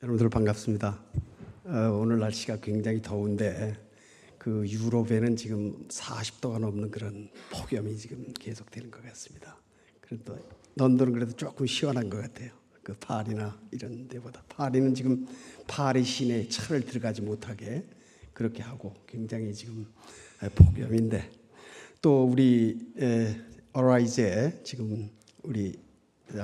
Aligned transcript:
여러분들 0.00 0.28
반갑습니다. 0.28 1.02
어, 1.64 1.72
오늘 2.00 2.20
날씨가 2.20 2.58
굉장히 2.60 3.02
더운데 3.02 3.76
그 4.38 4.64
유럽에는 4.68 5.34
지금 5.34 5.88
40도가 5.88 6.60
넘는 6.60 6.92
그런 6.92 7.28
폭염이 7.50 7.96
지금 7.96 8.32
계속되는 8.32 8.92
것 8.92 9.02
같습니다. 9.02 9.56
그래도 10.00 10.38
런던은 10.76 11.12
그래도 11.14 11.32
조금 11.32 11.66
시원한 11.66 12.08
것 12.08 12.20
같아요. 12.20 12.52
그 12.84 12.94
파리나 12.94 13.60
이런 13.72 14.06
데보다 14.06 14.40
파리는 14.48 14.94
지금 14.94 15.26
파리 15.66 16.04
시내 16.04 16.46
차를 16.46 16.82
들어가지 16.82 17.20
못하게 17.20 17.82
그렇게 18.32 18.62
하고 18.62 18.94
굉장히 19.04 19.52
지금 19.52 19.84
폭염인데 20.54 21.28
또 22.00 22.24
우리 22.24 22.78
어라이즈에 23.72 24.62
지금 24.62 25.10
우리 25.42 25.76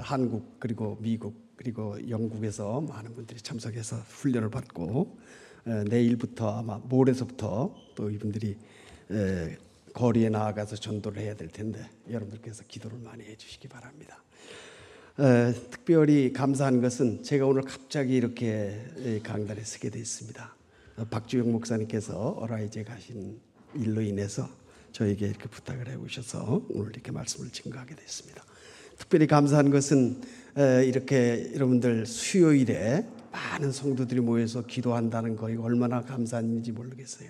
한국 0.02 0.59
그리고 0.59 0.98
미국 1.00 1.43
그리고 1.57 1.96
영국에서 2.09 2.80
많은 2.80 3.14
분들이 3.14 3.41
참석해서 3.41 3.96
훈련을 3.96 4.50
받고 4.50 5.18
내일부터 5.89 6.58
아마 6.58 6.79
모레서부터 6.79 7.75
또 7.94 8.11
이분들이 8.11 8.57
거리에 9.93 10.29
나아가서 10.29 10.77
전도를 10.77 11.22
해야 11.22 11.35
될 11.35 11.49
텐데 11.49 11.89
여러분들께서 12.11 12.64
기도를 12.67 12.99
많이 12.99 13.25
해주시기 13.25 13.68
바랍니다. 13.68 14.22
특별히 15.71 16.32
감사한 16.32 16.80
것은 16.80 17.22
제가 17.22 17.46
오늘 17.46 17.63
갑자기 17.63 18.16
이렇게 18.16 19.21
강단에 19.22 19.63
서게 19.63 19.91
됐습니다. 19.91 20.57
박주영 21.11 21.52
목사님께서 21.52 22.30
어라이제 22.30 22.82
가신 22.82 23.41
일로 23.75 24.00
인해서 24.00 24.49
저에게 24.93 25.27
이렇게 25.27 25.49
부탁을 25.49 25.89
해오셔서 25.89 26.66
오늘 26.71 26.91
이렇게 26.91 27.11
말씀을 27.13 27.50
증거하게 27.50 27.94
됐습니다. 27.96 28.44
특별히 28.99 29.27
감사한 29.27 29.71
것은 29.71 30.22
이렇게 30.57 31.50
여러분들 31.54 32.06
수요일에 32.06 33.06
많은 33.33 33.72
성도들이 33.72 34.20
모여서 34.20 34.62
기도한다는 34.64 35.34
거 35.36 35.50
이거 35.50 35.64
얼마나 35.64 36.00
감사한지 36.00 36.70
모르겠어요. 36.72 37.28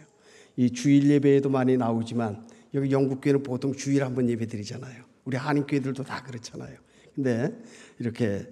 이 0.56 0.70
주일 0.70 1.10
예배에도 1.10 1.48
많이 1.48 1.76
나오지만 1.76 2.46
여기 2.74 2.90
영국 2.90 3.20
교회는 3.20 3.42
보통 3.42 3.72
주일 3.72 4.04
한번 4.04 4.28
예배 4.28 4.46
드리잖아요. 4.46 5.04
우리 5.24 5.36
한인 5.36 5.66
교회들도 5.66 6.02
다 6.04 6.22
그렇잖아요. 6.22 6.76
근데 7.14 7.50
이렇게 7.98 8.46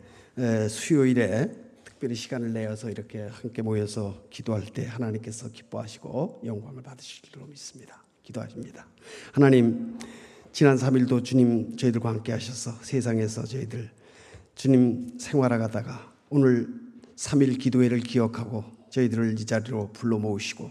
수요일에 0.71 1.51
특별히 1.85 2.15
시간을 2.15 2.53
내어서 2.53 2.91
이렇게 2.91 3.29
함께 3.31 3.61
모여서 3.61 4.25
기도할 4.31 4.65
때 4.65 4.87
하나님께서 4.87 5.51
기뻐하시고 5.51 6.43
영광을 6.47 6.83
받으실 6.83 7.23
줄로 7.23 7.47
믿습니다. 7.47 8.03
기도하십니다. 8.23 8.87
하나님 9.33 9.99
지난 10.53 10.77
3일도 10.77 11.25
주님 11.25 11.77
저희들과 11.77 12.09
함께 12.09 12.33
하셔서 12.33 12.73
세상에서 12.83 13.45
저희들 13.45 13.91
주님 14.55 15.19
생활하다가 15.19 16.13
오늘 16.31 16.69
3일 17.17 17.59
기도회를 17.59 18.01
기억하고 18.01 18.65
저희들을 18.91 19.39
이 19.39 19.45
자리로 19.47 19.91
불러 19.93 20.19
모으시고 20.19 20.71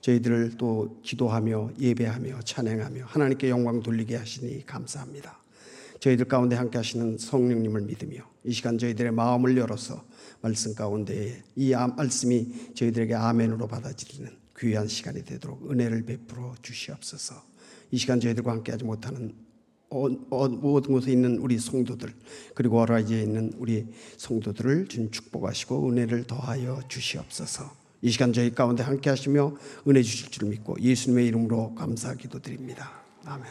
저희들을 0.00 0.56
또 0.56 1.00
기도하며 1.02 1.72
예배하며 1.78 2.40
찬양하며 2.40 3.04
하나님께 3.04 3.50
영광 3.50 3.82
돌리게 3.82 4.16
하시니 4.16 4.64
감사합니다. 4.64 5.38
저희들 6.00 6.26
가운데 6.26 6.54
함께 6.56 6.78
하시는 6.78 7.18
성령님을 7.18 7.82
믿으며 7.82 8.22
이 8.44 8.52
시간 8.52 8.78
저희들의 8.78 9.12
마음을 9.12 9.56
열어서 9.56 10.04
말씀 10.40 10.74
가운데 10.74 11.42
이 11.56 11.74
말씀이 11.74 12.74
저희들에게 12.74 13.14
아멘으로 13.14 13.66
받아들이는 13.66 14.30
귀한 14.58 14.86
시간이 14.88 15.24
되도록 15.24 15.70
은혜를 15.70 16.04
베풀어 16.04 16.54
주시옵소서. 16.62 17.42
이 17.90 17.98
시간 17.98 18.20
저희들과 18.20 18.52
함께하지 18.52 18.84
못하는 18.84 19.34
모든 19.90 20.92
곳에 20.92 21.12
있는 21.12 21.38
우리 21.38 21.58
성도들 21.58 22.12
그리고 22.54 22.80
어라이에 22.80 23.22
있는 23.22 23.52
우리 23.56 23.86
성도들을 24.16 24.88
주님 24.88 25.10
축복하시고 25.10 25.88
은혜를 25.88 26.24
더하여 26.24 26.80
주시옵소서. 26.88 27.70
이 28.02 28.10
시간 28.10 28.32
저희 28.32 28.54
가운데 28.54 28.82
함께 28.82 29.10
하시며 29.10 29.56
은혜 29.86 30.02
주실 30.02 30.30
줄 30.30 30.48
믿고 30.48 30.76
예수님의 30.80 31.26
이름으로 31.26 31.74
감사 31.74 32.14
기도드립니다. 32.14 32.92
아멘. 33.24 33.46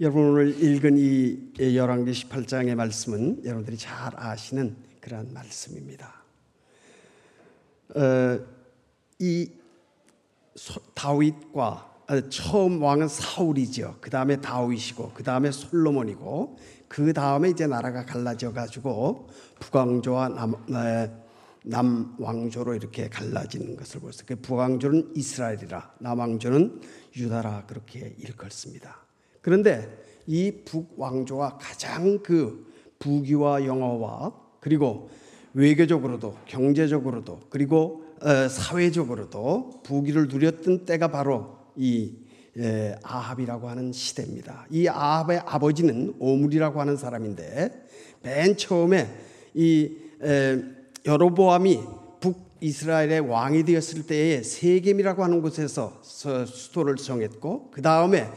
여러분 0.00 0.30
오늘 0.30 0.62
읽은 0.62 0.96
이 0.96 1.76
열왕기 1.76 2.10
18장의 2.10 2.74
말씀은 2.74 3.44
여러분들이 3.44 3.76
잘 3.76 4.12
아시는 4.16 4.74
그러한 5.00 5.32
말씀입니다. 5.34 6.22
어, 7.94 8.40
이 9.18 9.50
다윗과 10.94 11.62
아, 11.62 11.89
처음 12.28 12.82
왕은 12.82 13.08
사울이죠. 13.08 13.98
그 14.00 14.10
다음에 14.10 14.40
다윗이고, 14.40 15.12
그 15.14 15.22
다음에 15.22 15.50
솔로몬이고, 15.50 16.56
그 16.88 17.12
다음에 17.12 17.50
이제 17.50 17.66
나라가 17.68 18.04
갈라져 18.04 18.52
가지고 18.52 19.28
북왕조와 19.60 20.28
남, 20.30 20.54
남왕조로 21.62 22.74
이렇게 22.74 23.08
갈라지는 23.08 23.76
것을 23.76 24.00
볼수 24.00 24.24
있어요. 24.24 24.26
그 24.26 24.36
북왕조는 24.42 25.12
이스라엘이라, 25.14 25.94
남왕조는 26.00 26.80
유다라 27.16 27.66
그렇게 27.66 28.14
일컬습니다. 28.18 28.96
그런데 29.40 30.02
이 30.26 30.52
북왕조와 30.64 31.58
가장 31.58 32.18
그 32.22 32.72
부귀와 32.98 33.64
영어와 33.64 34.32
그리고 34.60 35.10
외교적으로도 35.54 36.36
경제적으로도 36.46 37.40
그리고 37.50 38.04
어, 38.20 38.48
사회적으로도 38.48 39.82
부귀를 39.82 40.28
누렸던 40.28 40.84
때가 40.84 41.08
바로 41.08 41.59
이 41.76 42.14
아합이라고 43.02 43.68
하는 43.68 43.92
시대입니다. 43.92 44.66
이 44.70 44.88
아합의 44.88 45.42
아버지는 45.46 46.14
오물이라고 46.18 46.80
하는 46.80 46.96
사람인데 46.96 47.88
맨 48.22 48.56
처음에 48.56 49.08
이 49.54 49.96
여로보암이 51.06 51.80
북이스라엘의 52.20 53.20
왕이 53.20 53.64
되었을 53.64 54.06
때에 54.06 54.42
세겜이라고 54.42 55.24
하는 55.24 55.40
곳에서 55.40 56.00
수도를 56.02 56.96
정했고 56.96 57.70
그 57.70 57.80
다음에 57.80 58.28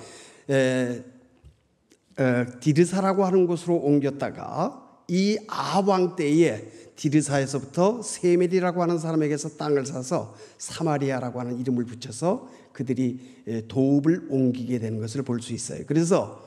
디르사라고 2.61 3.25
하는 3.25 3.47
곳으로 3.47 3.75
옮겼다가 3.77 4.81
이 5.09 5.37
아왕 5.47 6.15
때에 6.15 6.71
디르사에서부터 6.95 8.01
세멜이라고 8.01 8.81
하는 8.81 8.97
사람에게서 8.99 9.57
땅을 9.57 9.85
사서 9.85 10.35
사마리아라고 10.57 11.39
하는 11.39 11.59
이름을 11.59 11.85
붙여서 11.85 12.47
그들이 12.73 13.19
도읍을 13.67 14.27
옮기게 14.29 14.79
되는 14.79 14.99
것을 14.99 15.23
볼 15.23 15.39
수 15.41 15.53
있어요. 15.53 15.83
그래서 15.87 16.43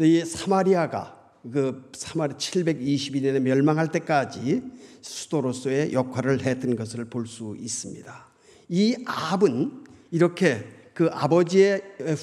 이 0.00 0.24
사마리아가 0.24 1.32
그 1.50 1.90
사마리 1.94 2.34
722년에 2.34 3.40
멸망할 3.40 3.90
때까지 3.90 4.62
수도로서의 5.00 5.92
역할을 5.92 6.44
했던 6.44 6.76
것을 6.76 7.06
볼 7.06 7.26
수 7.26 7.56
있습니다. 7.58 8.28
이 8.68 8.96
아합은 9.06 9.84
이렇게 10.10 10.64
그 10.94 11.08
아버지의 11.12 11.80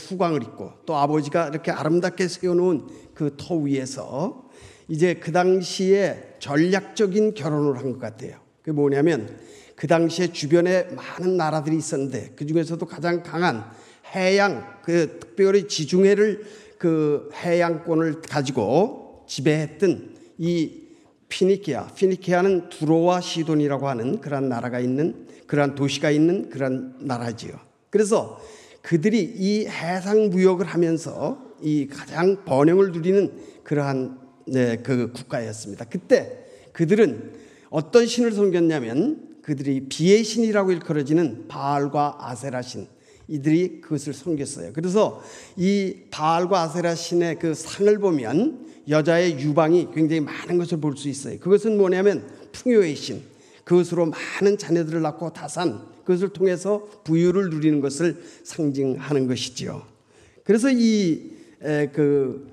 후광을 0.10 0.44
입고 0.44 0.74
또 0.86 0.98
아버지가 0.98 1.48
이렇게 1.48 1.72
아름답게 1.72 2.28
세워놓은 2.28 2.88
그터 3.14 3.56
위에서 3.56 4.50
이제 4.90 5.14
그 5.16 5.32
당시에 5.32 6.36
전략적인 6.40 7.34
결혼을 7.34 7.78
한 7.78 7.94
것 7.94 8.00
같아요. 8.00 8.40
그게 8.62 8.74
뭐냐면 8.74 9.40
그 9.86 9.88
당시에 9.88 10.34
주변에 10.34 10.88
많은 10.96 11.38
나라들이 11.38 11.78
있었는데 11.78 12.32
그 12.36 12.48
중에서도 12.48 12.84
가장 12.88 13.22
강한 13.22 13.70
해양 14.16 14.80
그 14.84 15.20
특별히 15.20 15.68
지중해를 15.68 16.44
그 16.80 17.30
해양권을 17.36 18.24
가지고 18.24 19.26
지배했던 19.28 20.16
이 20.40 20.88
피니키아, 21.30 21.90
피니키아는 21.94 22.70
두로와 22.70 23.22
시돈이라고 23.22 23.88
하는 23.88 24.22
그러한 24.22 24.50
나라가 24.50 24.80
있는 24.80 25.28
그러한 25.46 25.76
도시가 25.76 26.10
있는 26.10 26.50
그러한 26.50 26.96
나라지요. 27.02 27.52
그래서 27.92 28.42
그들이 28.82 29.36
이 29.38 29.68
해상 29.68 30.32
무역을 30.32 30.66
하면서 30.66 31.54
이 31.62 31.86
가장 31.86 32.44
번영을 32.44 32.92
누리는 32.92 33.34
그러한 33.64 34.18
네, 34.48 34.78
그 34.78 35.12
국가였습니다. 35.12 35.86
그때 35.86 36.40
그들은 36.74 37.34
어떤 37.70 38.08
신을 38.08 38.32
섬겼냐면 38.32 39.35
그들이 39.46 39.82
비의 39.90 40.24
신이라고 40.24 40.72
일컬어지는 40.72 41.48
바알과 41.48 42.18
아세라 42.20 42.64
신 42.64 42.88
이들이 43.28 43.80
그것을 43.80 44.16
섬겼어요. 44.16 44.74
그래서 44.74 45.22
이 45.56 45.98
바알과 46.10 46.62
아세라 46.62 46.96
신의 46.96 47.38
그 47.38 47.54
상을 47.54 47.96
보면 48.00 48.66
여자의 48.90 49.40
유방이 49.40 49.90
굉장히 49.94 50.22
많은 50.22 50.58
것을 50.58 50.80
볼 50.80 50.98
수 50.98 51.10
있어요. 51.10 51.38
그것은 51.38 51.78
뭐냐면 51.78 52.28
풍요의 52.54 52.96
신. 52.96 53.22
그것으로 53.64 54.08
많은 54.08 54.58
자녀들을 54.58 55.00
낳고 55.04 55.32
다산 55.32 55.90
그것을 56.00 56.30
통해서 56.30 56.88
부유를 57.04 57.52
누리는 57.52 57.82
것을 57.82 58.24
상징하는 58.44 59.28
것이지요. 59.28 59.84
그래서 60.44 60.72
이그 60.72 62.52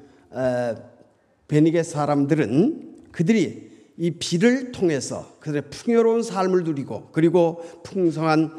베니게 1.48 1.84
사람들은 1.84 3.06
그들이 3.12 3.71
이 4.02 4.10
비를 4.10 4.72
통해서 4.72 5.36
그들의 5.38 5.70
풍요로운 5.70 6.24
삶을 6.24 6.64
누리고 6.64 7.10
그리고 7.12 7.62
풍성한 7.84 8.50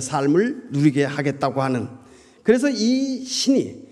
삶을 0.00 0.70
누리게 0.72 1.04
하겠다고 1.04 1.62
하는 1.62 1.86
그래서 2.42 2.68
이 2.68 3.24
신이 3.24 3.86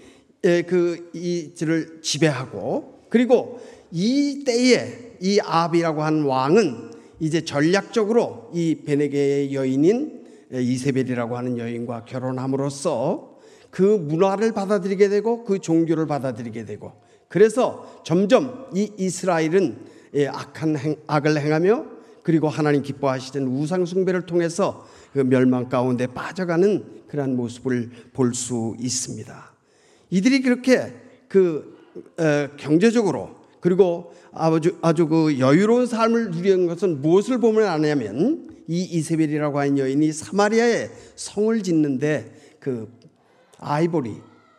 그 0.67 1.09
이들을 1.13 2.01
지배하고 2.03 3.03
그리고 3.09 3.61
이 3.93 4.43
때에 4.45 5.13
이 5.21 5.39
아비라고 5.39 6.03
한 6.03 6.25
왕은 6.25 6.91
이제 7.21 7.45
전략적으로 7.45 8.51
이 8.53 8.83
베네게의 8.85 9.55
여인인 9.55 10.25
이세벨이라고 10.51 11.37
하는 11.37 11.59
여인과 11.59 12.07
결혼함으로써 12.07 13.39
그 13.71 13.83
문화를 13.83 14.51
받아들이게 14.51 15.11
되고 15.11 15.45
그 15.45 15.61
종교를 15.61 16.09
받아들이게 16.09 16.65
되고 16.65 16.91
그래서 17.29 18.03
점점 18.05 18.67
이 18.75 18.91
이스라엘은 18.99 19.95
예, 19.95 19.96
악한 20.25 20.77
행, 20.79 20.97
악을 21.07 21.41
행하며 21.41 21.85
그리고 22.23 22.49
하나님 22.49 22.83
기뻐하시던 22.83 23.45
우상 23.45 23.85
숭배를 23.85 24.27
통해서 24.27 24.87
그 25.13 25.21
멸망 25.21 25.69
가운데 25.69 26.07
빠져가는 26.07 27.05
그러한 27.09 27.37
모습을 27.37 27.91
볼 28.13 28.35
수 28.35 28.75
있습니다. 28.81 29.53
이들이 30.11 30.43
그렇게 30.43 30.95
그 31.29 31.77
어, 32.19 32.49
경제적으로 32.57 33.37
그리고 33.61 34.13
아주 34.33 34.77
아주 34.83 35.09
그 35.09 35.39
여유로운 35.39 35.87
삶을 35.87 36.31
누리는 36.31 36.67
것은 36.67 37.01
무엇을 37.01 37.39
보면 37.39 37.69
아냐면 37.69 38.49
이 38.69 38.83
이세벨이라고 38.83 39.59
하는 39.59 39.79
여인이 39.79 40.13
사마리아에 40.13 40.91
성을 41.15 41.63
짓는데 41.63 42.35
그 42.61 42.89
아이보리 43.59 44.17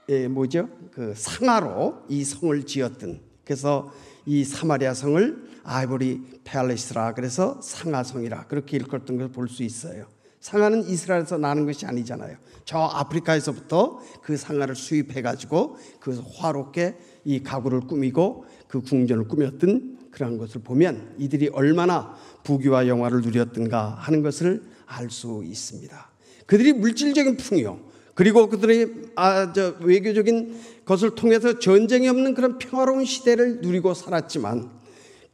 예, 0.09 0.27
뭐죠? 0.27 0.69
그 0.91 1.13
상하로 1.15 2.03
이 2.07 2.23
성을 2.23 2.63
지었던 2.63 3.19
그래서 3.43 3.91
이 4.25 4.43
사마리아 4.43 4.93
성을 4.93 5.46
아이보리 5.67 6.21
팰리스라 6.45 7.13
그래서 7.13 7.59
상하성이라 7.61 8.47
그렇게 8.47 8.77
일컬었던 8.77 9.17
것을 9.17 9.31
볼 9.31 9.49
수 9.49 9.63
있어요. 9.63 10.05
상하는 10.39 10.87
이스라엘에서 10.87 11.37
나는 11.37 11.65
것이 11.65 11.85
아니잖아요. 11.85 12.37
저 12.63 12.77
아프리카에서부터 12.79 13.99
그 14.21 14.37
상하를 14.37 14.75
수입해 14.75 15.21
가지고 15.21 15.77
그 15.99 16.21
화롭게 16.35 16.95
이 17.25 17.43
가구를 17.43 17.81
꾸미고 17.81 18.45
그 18.67 18.81
궁전을 18.81 19.27
꾸몄던 19.27 19.97
그런 20.11 20.37
것을 20.37 20.61
보면 20.61 21.15
이들이 21.17 21.49
얼마나 21.49 22.15
부귀와 22.43 22.87
영화를 22.87 23.21
누렸던가 23.21 23.89
하는 23.99 24.21
것을 24.21 24.63
알 24.85 25.09
수 25.09 25.43
있습니다. 25.45 26.11
그들이 26.45 26.71
물질적인 26.73 27.35
풍요 27.35 27.79
그리고 28.13 28.47
그들의 28.47 28.89
아, 29.15 29.51
저 29.51 29.75
외교적인 29.81 30.55
것을 30.85 31.13
통해서 31.15 31.59
전쟁이 31.59 32.07
없는 32.07 32.35
그런 32.35 32.57
평화로운 32.57 33.03
시대를 33.03 33.59
누리고 33.61 33.93
살았지만 33.93 34.77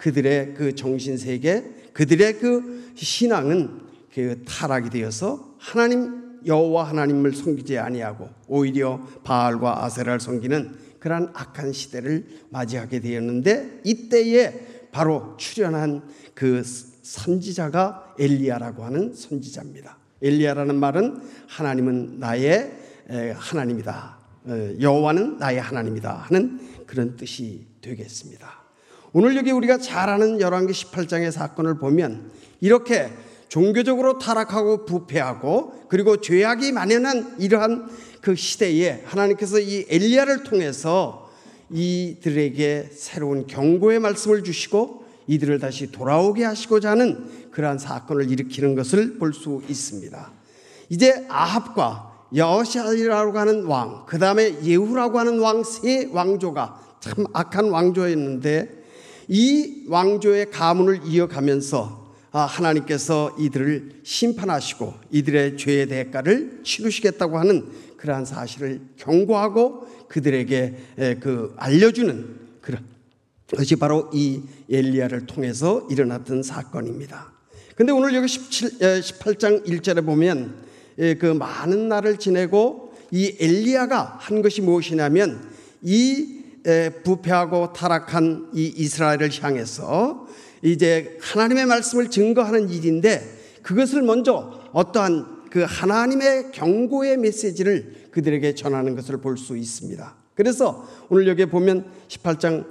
그들의 0.04 0.56
그 0.56 0.76
정신 0.76 1.16
세계, 1.16 1.64
그들의 1.94 2.40
그 2.40 2.92
신앙은 2.96 3.84
그 4.14 4.44
타락이 4.46 4.90
되어서 4.90 5.56
하나님 5.58 6.42
여호와 6.46 6.90
하나님을 6.90 7.32
섬기지 7.34 7.78
아니하고 7.78 8.28
오히려 8.50 9.00
바알과 9.24 9.86
아세라를 9.86 10.20
섬기는 10.20 10.76
그러한 11.00 11.30
악한 11.34 11.72
시대를 11.72 12.26
맞이하게 12.50 13.00
되었는데 13.00 13.80
이때에 13.86 14.90
바로 14.92 15.38
출현한 15.38 16.04
그 16.34 16.62
선지자가 16.66 18.16
엘리야라고 18.20 18.84
하는 18.84 19.14
선지자입니다. 19.14 19.98
엘리야라는 20.22 20.76
말은 20.76 21.22
하나님은 21.48 22.20
나의 22.20 22.74
하나님이다. 23.36 24.18
어, 24.48 24.74
여호와는 24.82 25.38
나의 25.38 25.62
하나님이다 25.62 26.14
하는 26.14 26.60
그런 26.86 27.16
뜻이 27.16 27.66
되겠습니다. 27.80 28.63
오늘 29.16 29.36
여기 29.38 29.52
우리가 29.52 29.78
잘 29.78 30.10
아는 30.10 30.42
열왕기 30.42 30.74
18장의 30.74 31.32
사건을 31.32 31.78
보면 31.78 32.32
이렇게 32.62 33.12
종교적으로 33.48 34.18
타락하고 34.18 34.86
부패하고 34.86 35.86
그리고 35.88 36.20
죄악이 36.20 36.72
만연한 36.72 37.36
이러한 37.40 37.90
그 38.22 38.36
시대에 38.36 39.04
하나님께서 39.06 39.60
이 39.60 39.86
엘리야를 39.88 40.44
통해서 40.44 41.30
이들에게 41.70 42.90
새로운 42.92 43.46
경고의 43.46 44.00
말씀을 44.00 44.44
주시고 44.44 45.04
이들을 45.28 45.60
다시 45.60 45.92
돌아오게 45.92 46.44
하시고자 46.44 46.92
하는 46.92 47.30
그러한 47.52 47.78
사건을 47.78 48.32
일으키는 48.32 48.74
것을 48.74 49.20
볼 49.20 49.34
수 49.34 49.62
있습니다. 49.70 50.32
이제 50.90 51.26
아합과 51.30 52.28
여시아이라고 52.36 53.38
하는 53.38 53.66
왕, 53.66 54.06
그 54.08 54.18
다음에 54.18 54.64
예후라고 54.64 55.20
하는 55.20 55.40
왕 55.40 55.64
세 55.64 56.10
왕조가 56.12 56.82
참 57.00 57.26
악한 57.32 57.70
왕조였는데 57.70 58.83
이 59.28 59.84
왕조의 59.88 60.52
가문을 60.52 61.02
이어가면서 61.06 62.04
아, 62.32 62.42
하나님께서 62.42 63.36
이들을 63.40 64.02
심판하시고 64.04 64.94
이들의 65.12 65.56
죄의 65.58 65.88
대가를 65.88 66.62
치르시겠다고 66.64 67.38
하는 67.38 67.68
그러한 67.98 68.26
사실을 68.26 68.82
경고하고 68.98 69.88
그들에게 70.08 71.18
그 71.20 71.54
알려주는 71.58 72.40
그런 72.60 72.84
것이 73.56 73.76
바로 73.76 74.10
이 74.14 74.42
엘리야를 74.70 75.28
통해서 75.28 75.88
일어났던 75.92 76.42
사건입니다. 76.44 77.32
근데 77.76 77.92
오늘 77.92 78.14
여기 78.16 78.28
17, 78.28 78.80
18장 78.80 79.66
1절에 79.66 80.06
보면 80.06 80.56
그 81.20 81.26
많은 81.26 81.88
날을 81.88 82.18
지내고 82.18 82.94
이 83.12 83.36
엘리야가 83.40 84.18
한 84.20 84.42
것이 84.42 84.62
무엇이냐면 84.62 85.50
이 85.82 86.43
부패하고 87.04 87.74
타락한 87.74 88.52
이 88.54 88.74
이스라엘을 88.76 89.30
향해서 89.42 90.28
이제 90.62 91.18
하나님의 91.22 91.66
말씀을 91.66 92.10
증거하는 92.10 92.70
일인데 92.70 93.22
그것을 93.62 94.02
먼저 94.02 94.62
어떠한 94.72 95.50
그 95.50 95.66
하나님의 95.68 96.52
경고의 96.52 97.18
메시지를 97.18 98.08
그들에게 98.12 98.56
전하는 98.56 98.96
것을 98.96 99.18
볼 99.18 99.38
수 99.38 99.58
있습니다. 99.58 100.16
그래서 100.36 100.88
오늘 101.10 101.28
여기 101.28 101.46
보면 101.46 101.86
18장 102.08 102.66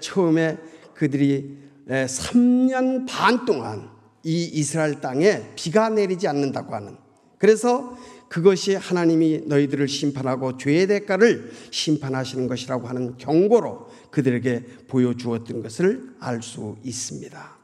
처음에 0.00 0.58
그들이 0.94 1.58
3년 1.88 3.06
반 3.08 3.44
동안 3.44 3.88
이 4.24 4.44
이스라엘 4.44 5.00
땅에 5.00 5.42
비가 5.54 5.88
내리지 5.88 6.26
않는다고 6.26 6.74
하는 6.74 6.96
그래서 7.38 7.96
그것이 8.28 8.74
하나님이 8.74 9.42
너희들을 9.46 9.88
심판하고 9.88 10.58
죄의 10.58 10.86
대가를 10.86 11.50
심판하시는 11.70 12.46
것이라고 12.46 12.86
하는 12.86 13.16
경고로 13.16 13.88
그들에게 14.10 14.64
보여주었던 14.88 15.62
것을 15.62 16.10
알 16.20 16.42
수 16.42 16.76
있습니다. 16.84 17.56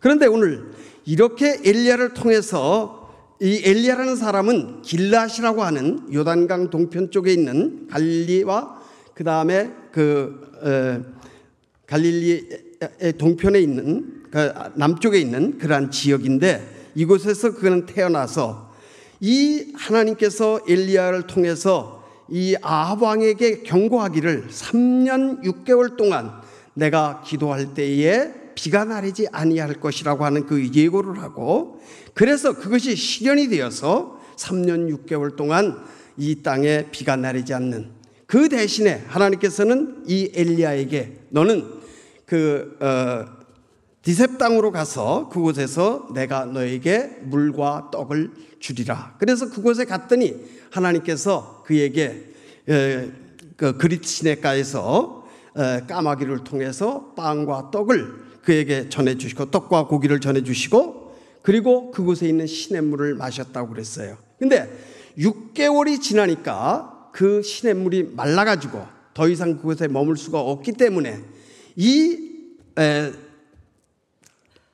그런데 0.00 0.26
오늘 0.26 0.70
이렇게 1.04 1.60
엘리야를 1.64 2.14
통해서 2.14 3.04
이 3.40 3.62
엘리야라는 3.64 4.16
사람은 4.16 4.82
길라시라고 4.82 5.62
하는 5.62 6.12
요단강 6.12 6.70
동편 6.70 7.10
쪽에 7.10 7.32
있는 7.32 7.88
갈리와 7.88 8.82
그 9.14 9.24
다음에 9.24 9.72
그 9.92 10.40
어, 10.62 11.14
갈릴리의 11.86 13.14
동편에 13.18 13.60
있는 13.60 14.22
그 14.30 14.52
남쪽에 14.76 15.18
있는 15.18 15.58
그러한 15.58 15.90
지역인데 15.90 16.92
이곳에서 16.94 17.54
그는 17.54 17.86
태어나서 17.86 18.73
이 19.26 19.72
하나님께서 19.74 20.60
엘리야를 20.68 21.26
통해서 21.26 22.04
이 22.28 22.56
아합 22.60 23.00
왕에게 23.00 23.62
경고하기를 23.62 24.48
3년 24.50 25.42
6개월 25.42 25.96
동안 25.96 26.42
내가 26.74 27.22
기도할 27.24 27.72
때에 27.72 28.34
비가 28.54 28.84
내리지 28.84 29.26
아니할 29.32 29.80
것이라고 29.80 30.26
하는 30.26 30.44
그 30.44 30.70
예고를 30.74 31.22
하고 31.22 31.80
그래서 32.12 32.52
그것이 32.52 32.96
실현이 32.96 33.48
되어서 33.48 34.20
3년 34.36 34.94
6개월 34.94 35.36
동안 35.36 35.82
이 36.18 36.42
땅에 36.42 36.90
비가 36.90 37.16
내리지 37.16 37.54
않는 37.54 37.92
그 38.26 38.50
대신에 38.50 39.04
하나님께서는 39.06 40.04
이 40.06 40.32
엘리야에게 40.34 41.20
너는 41.30 41.64
그 42.26 42.76
어, 42.78 43.44
디셉 44.02 44.36
땅으로 44.36 44.70
가서 44.70 45.30
그곳에서 45.30 46.08
내가 46.12 46.44
너에게 46.44 47.20
물과 47.22 47.88
떡을 47.90 48.32
주리라. 48.64 49.14
그래서 49.18 49.50
그곳에 49.50 49.84
갔더니 49.84 50.34
하나님께서 50.70 51.62
그에게 51.66 52.32
그 52.64 53.76
그릿 53.76 54.06
시내가에서 54.06 55.28
까마귀를 55.86 56.44
통해서 56.44 57.12
빵과 57.14 57.70
떡을 57.70 58.24
그에게 58.42 58.88
전해 58.88 59.18
주시고 59.18 59.50
떡과 59.50 59.86
고기를 59.86 60.18
전해 60.20 60.42
주시고 60.42 61.14
그리고 61.42 61.90
그곳에 61.90 62.26
있는 62.26 62.46
시냇물을 62.46 63.16
마셨다고 63.16 63.68
그랬어요. 63.68 64.16
근데 64.38 64.74
6개월이 65.18 66.00
지나니까 66.00 67.10
그 67.12 67.42
시냇물이 67.42 68.14
말라 68.16 68.46
가지고 68.46 68.86
더 69.12 69.28
이상 69.28 69.58
그곳에 69.58 69.88
머물 69.88 70.16
수가 70.16 70.40
없기 70.40 70.72
때문에 70.72 71.20
이 71.76 72.30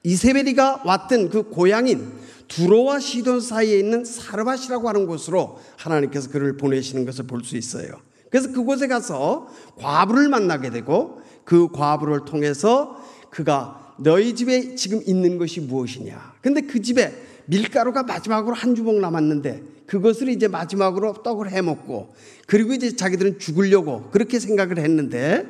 이세벨이가 0.05 0.83
왔던 0.87 1.29
그 1.31 1.43
고향인 1.43 2.20
두로와 2.51 2.99
시돈 2.99 3.41
사이에 3.41 3.79
있는 3.79 4.05
사르밧이라고 4.05 4.89
하는 4.89 5.07
곳으로 5.07 5.59
하나님께서 5.77 6.31
그를 6.31 6.57
보내시는 6.57 7.05
것을 7.07 7.27
볼 7.27 7.45
수 7.45 7.57
있어요. 7.57 7.93
그래서 8.29 8.53
그곳에 8.53 8.87
가서 8.87 9.49
과부를 9.77 10.29
만나게 10.29 10.71
되고 10.71 11.21
그 11.45 11.69
과부를 11.69 12.25
통해서 12.27 13.03
그가 13.31 13.95
너희 13.99 14.35
집에 14.35 14.75
지금 14.75 15.01
있는 15.07 15.39
것이 15.39 15.61
무엇이냐. 15.61 16.35
근데 16.43 16.63
그 16.63 16.83
집에 16.83 17.13
밀가루가 17.47 18.03
마지막으로 18.03 18.55
한 18.55 18.75
주먹 18.75 18.97
남았는데 19.01 19.63
그것을 19.87 20.29
이제 20.29 20.47
마지막으로 20.49 21.23
떡을 21.23 21.51
해 21.51 21.63
먹고 21.63 22.15
그리고 22.47 22.73
이제 22.73 22.95
자기들은 22.95 23.39
죽으려고 23.39 24.11
그렇게 24.11 24.39
생각을 24.39 24.79
했는데 24.79 25.47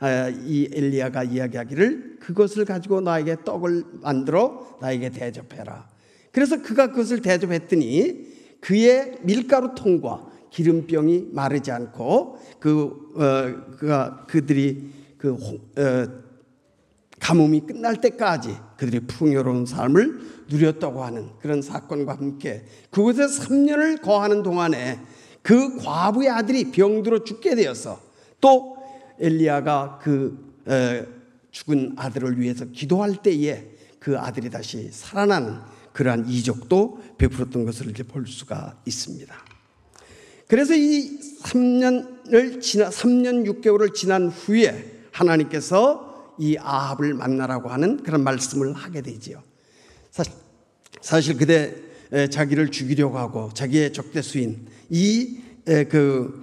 아, 0.00 0.28
이 0.28 0.68
엘리야가 0.72 1.24
이야기하기를 1.24 2.16
그것을 2.20 2.64
가지고 2.64 3.00
나에게 3.00 3.38
떡을 3.44 3.84
만들어 4.02 4.76
나에게 4.80 5.10
대접해라. 5.10 5.93
그래서 6.34 6.60
그가 6.60 6.88
그것을 6.88 7.22
대접했더니 7.22 8.26
그의 8.60 9.18
밀가루 9.22 9.72
통과 9.76 10.26
기름병이 10.50 11.28
마르지 11.30 11.70
않고 11.70 12.40
그 12.58 13.12
어, 13.16 13.76
그가 13.76 14.26
그들이 14.26 14.90
그 15.16 15.34
어, 15.34 16.24
가뭄이 17.20 17.60
끝날 17.66 18.00
때까지 18.00 18.56
그들이 18.76 19.06
풍요로운 19.06 19.64
삶을 19.64 20.20
누렸다고 20.50 21.04
하는 21.04 21.28
그런 21.40 21.62
사건과 21.62 22.16
함께 22.16 22.64
그곳에 22.90 23.26
3년을 23.26 24.02
거하는 24.02 24.42
동안에 24.42 24.98
그 25.40 25.76
과부의 25.76 26.30
아들이 26.30 26.72
병들어 26.72 27.22
죽게 27.22 27.54
되어서 27.54 28.00
또 28.40 28.76
엘리야가 29.20 30.00
그 30.02 30.52
에, 30.68 31.06
죽은 31.52 31.92
아들을 31.96 32.40
위해서 32.40 32.64
기도할 32.64 33.22
때에 33.22 33.70
그 34.00 34.18
아들이 34.18 34.50
다시 34.50 34.90
살아나는 34.90 35.73
그러한 35.94 36.28
이적도 36.28 37.02
베풀었던 37.16 37.64
것을 37.64 37.88
이제 37.88 38.02
볼 38.02 38.26
수가 38.26 38.76
있습니다. 38.84 39.34
그래서 40.46 40.74
이 40.74 41.18
3년을 41.42 42.60
지나 42.60 42.90
3년 42.90 43.46
6개월을 43.46 43.94
지난 43.94 44.28
후에 44.28 45.06
하나님께서 45.12 46.34
이 46.38 46.58
아합을 46.58 47.14
만나라고 47.14 47.70
하는 47.70 48.02
그런 48.02 48.24
말씀을 48.24 48.74
하게 48.74 49.00
되지요. 49.00 49.42
사실, 50.10 50.32
사실 51.00 51.38
그대 51.38 51.74
자기를 52.30 52.70
죽이려고 52.70 53.18
하고 53.18 53.50
자기의 53.54 53.92
적대수인 53.92 54.66
이그 54.90 56.42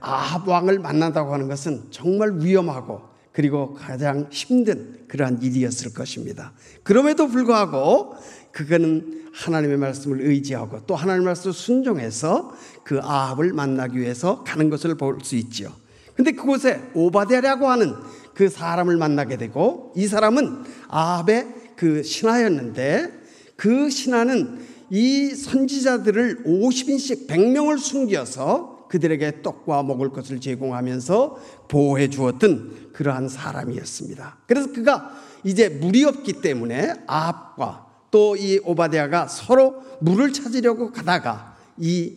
아합 0.00 0.46
왕을 0.46 0.80
만난다고 0.80 1.32
하는 1.32 1.46
것은 1.46 1.84
정말 1.90 2.40
위험하고 2.40 3.00
그리고 3.36 3.74
가장 3.74 4.28
힘든 4.30 4.96
그러한 5.08 5.42
일이었을 5.42 5.92
것입니다. 5.92 6.54
그럼에도 6.82 7.28
불구하고 7.28 8.14
그거는 8.50 9.26
하나님의 9.34 9.76
말씀을 9.76 10.22
의지하고 10.22 10.86
또 10.86 10.96
하나님의 10.96 11.26
말씀을 11.26 11.52
순종해서 11.52 12.56
그 12.82 12.98
아합을 12.98 13.52
만나기 13.52 13.98
위해서 13.98 14.42
가는 14.42 14.70
것을 14.70 14.94
볼 14.96 15.18
수 15.22 15.36
있지요. 15.36 15.70
근데 16.14 16.32
그곳에 16.32 16.80
오바데라고 16.94 17.68
하는 17.68 17.92
그 18.32 18.48
사람을 18.48 18.96
만나게 18.96 19.36
되고 19.36 19.92
이 19.94 20.06
사람은 20.06 20.64
아합의 20.88 21.46
그 21.76 22.02
신하였는데 22.02 23.12
그 23.56 23.90
신하는 23.90 24.60
이 24.88 25.28
선지자들을 25.34 26.44
50인씩 26.44 27.26
100명을 27.28 27.78
숨겨서 27.78 28.75
그들에게 28.96 29.42
떡과 29.42 29.82
먹을 29.82 30.10
것을 30.10 30.40
제공하면서 30.40 31.66
보호해 31.68 32.08
주었던 32.08 32.92
그러한 32.94 33.28
사람이었습니다. 33.28 34.38
그래서 34.46 34.72
그가 34.72 35.12
이제 35.44 35.68
물이 35.68 36.04
없기 36.04 36.40
때문에 36.40 36.94
아합과 37.06 37.86
또 38.10 38.36
이 38.36 38.58
오바데아가 38.64 39.28
서로 39.28 39.82
물을 40.00 40.32
찾으려고 40.32 40.90
가다가 40.92 41.56
이 41.76 42.14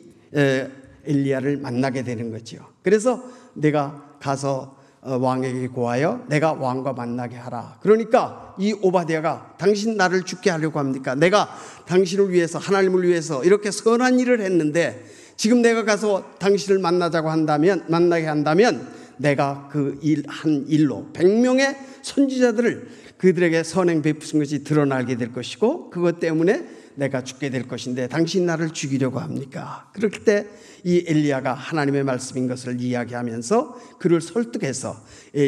엘리야를 1.03 1.57
만나게 1.57 2.03
되는 2.03 2.31
거지요. 2.31 2.61
그래서 2.83 3.21
내가 3.53 4.15
가서 4.21 4.77
어, 5.01 5.17
왕에게 5.17 5.69
고하여 5.69 6.25
내가 6.27 6.53
왕과 6.53 6.91
만나게 6.91 7.37
하라. 7.37 7.79
그러니까 7.81 8.53
이 8.59 8.73
오바디아가 8.73 9.55
당신 9.57 9.95
나를 9.95 10.23
죽게 10.23 10.49
하려고 10.49 10.77
합니까? 10.79 11.15
내가 11.15 11.49
당신을 11.85 12.31
위해서 12.31 12.59
하나님을 12.59 13.07
위해서 13.07 13.43
이렇게 13.45 13.71
선한 13.71 14.19
일을 14.19 14.41
했는데 14.41 15.05
지금 15.39 15.61
내가 15.61 15.85
가서 15.85 16.35
당신을 16.37 16.79
만나자고 16.79 17.29
한다면 17.29 17.85
만나게 17.87 18.25
한다면 18.25 18.85
내가 19.15 19.69
그 19.71 19.97
일 20.03 20.25
한 20.27 20.65
일로 20.67 21.07
100명의 21.13 21.77
선지자들을 22.01 22.89
그들에게 23.17 23.63
선행 23.63 24.01
베푸신 24.01 24.39
것이 24.39 24.65
드러나게 24.65 25.15
될 25.15 25.31
것이고 25.31 25.91
그것 25.91 26.19
때문에 26.19 26.65
내가 26.95 27.23
죽게 27.23 27.51
될 27.51 27.69
것인데 27.69 28.09
당신 28.09 28.45
나를 28.45 28.71
죽이려고 28.71 29.19
합니까? 29.19 29.89
그럴 29.93 30.11
때 30.11 30.45
이 30.83 31.05
엘리야가 31.07 31.53
하나님의 31.53 32.03
말씀인 32.03 32.49
것을 32.49 32.81
이야기하면서 32.81 33.97
그를 33.99 34.19
설득해서 34.19 35.01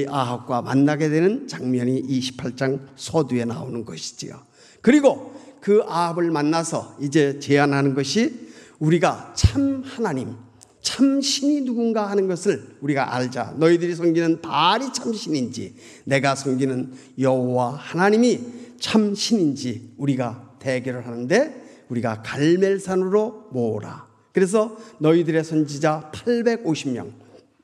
아합과 0.07 0.62
만나게 0.62 1.10
되는 1.10 1.50
장면이 1.50 2.03
28장 2.03 2.79
서두에 2.95 3.43
나오는 3.43 3.83
것이지요. 3.83 4.41
그리고 4.81 5.33
그 5.60 5.83
아합을 5.86 6.31
만나서 6.31 6.98
이제 7.01 7.39
제안하는 7.39 7.93
것이 7.93 8.50
우리가 8.81 9.33
참 9.35 9.83
하나님, 9.85 10.35
참 10.81 11.21
신이 11.21 11.61
누군가 11.61 12.09
하는 12.09 12.27
것을 12.27 12.77
우리가 12.81 13.15
알자. 13.15 13.53
너희들이 13.57 13.95
섬기는 13.95 14.41
바알이 14.41 14.91
참 14.91 15.13
신인지, 15.13 15.75
내가 16.05 16.33
섬기는 16.33 16.91
여호와 17.19 17.75
하나님이 17.75 18.39
참 18.79 19.13
신인지 19.13 19.93
우리가 19.97 20.55
대결을 20.59 21.05
하는데 21.05 21.85
우리가 21.89 22.23
갈멜산으로 22.23 23.50
모으라. 23.51 24.07
그래서 24.33 24.75
너희들의 25.00 25.43
선지자 25.43 26.11
850명, 26.13 27.11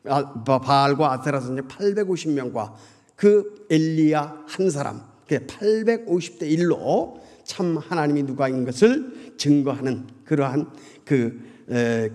아, 0.05 0.43
바알과 0.43 1.13
아세라 1.13 1.39
선지 1.41 1.63
850명과 1.63 2.73
그 3.15 3.65
엘리야 3.71 4.43
한 4.45 4.69
사람, 4.69 5.01
850대 5.27 6.43
1로 6.43 7.19
참 7.43 7.77
하나님이 7.77 8.23
누가인 8.23 8.65
것을 8.65 9.33
증거하는 9.37 10.05
그러한 10.25 10.67
그 11.07 11.39
에, 11.71 12.09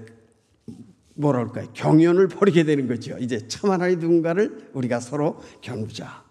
뭐랄까요 1.15 1.69
경연을 1.73 2.29
벌이게 2.29 2.65
되는 2.65 2.87
거죠. 2.87 3.17
이제 3.19 3.47
참 3.49 3.71
하나님 3.71 3.99
누군가를 3.99 4.71
우리가 4.75 5.01
서로 5.01 5.43
겨누자. 5.63 6.23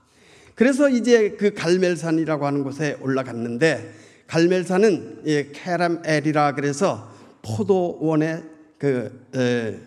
그래서 0.56 0.90
이제 0.90 1.32
그 1.32 1.54
갈멜산이라고 1.54 2.46
하는 2.46 2.64
곳에 2.64 2.98
올라갔는데 3.02 3.94
갈멜산은 4.28 5.24
예, 5.26 5.52
캐람엘이라 5.52 6.54
그래서 6.56 7.12
포도원의 7.42 8.44
그 8.78 9.26
에, 9.36 9.80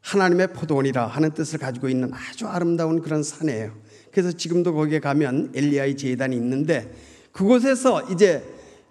하나님의 0.00 0.52
포도원이라 0.52 1.06
하는 1.08 1.32
뜻을 1.32 1.58
가지고 1.58 1.88
있는 1.88 2.12
아주 2.14 2.46
아름다운 2.46 3.02
그런 3.02 3.24
산이에요. 3.24 3.72
그래서 4.12 4.30
지금도 4.30 4.74
거기에 4.74 5.00
가면 5.00 5.52
엘리야의 5.54 5.96
제단이 5.96 6.36
있는데 6.36 6.92
그곳에서 7.32 8.02
이제 8.12 8.42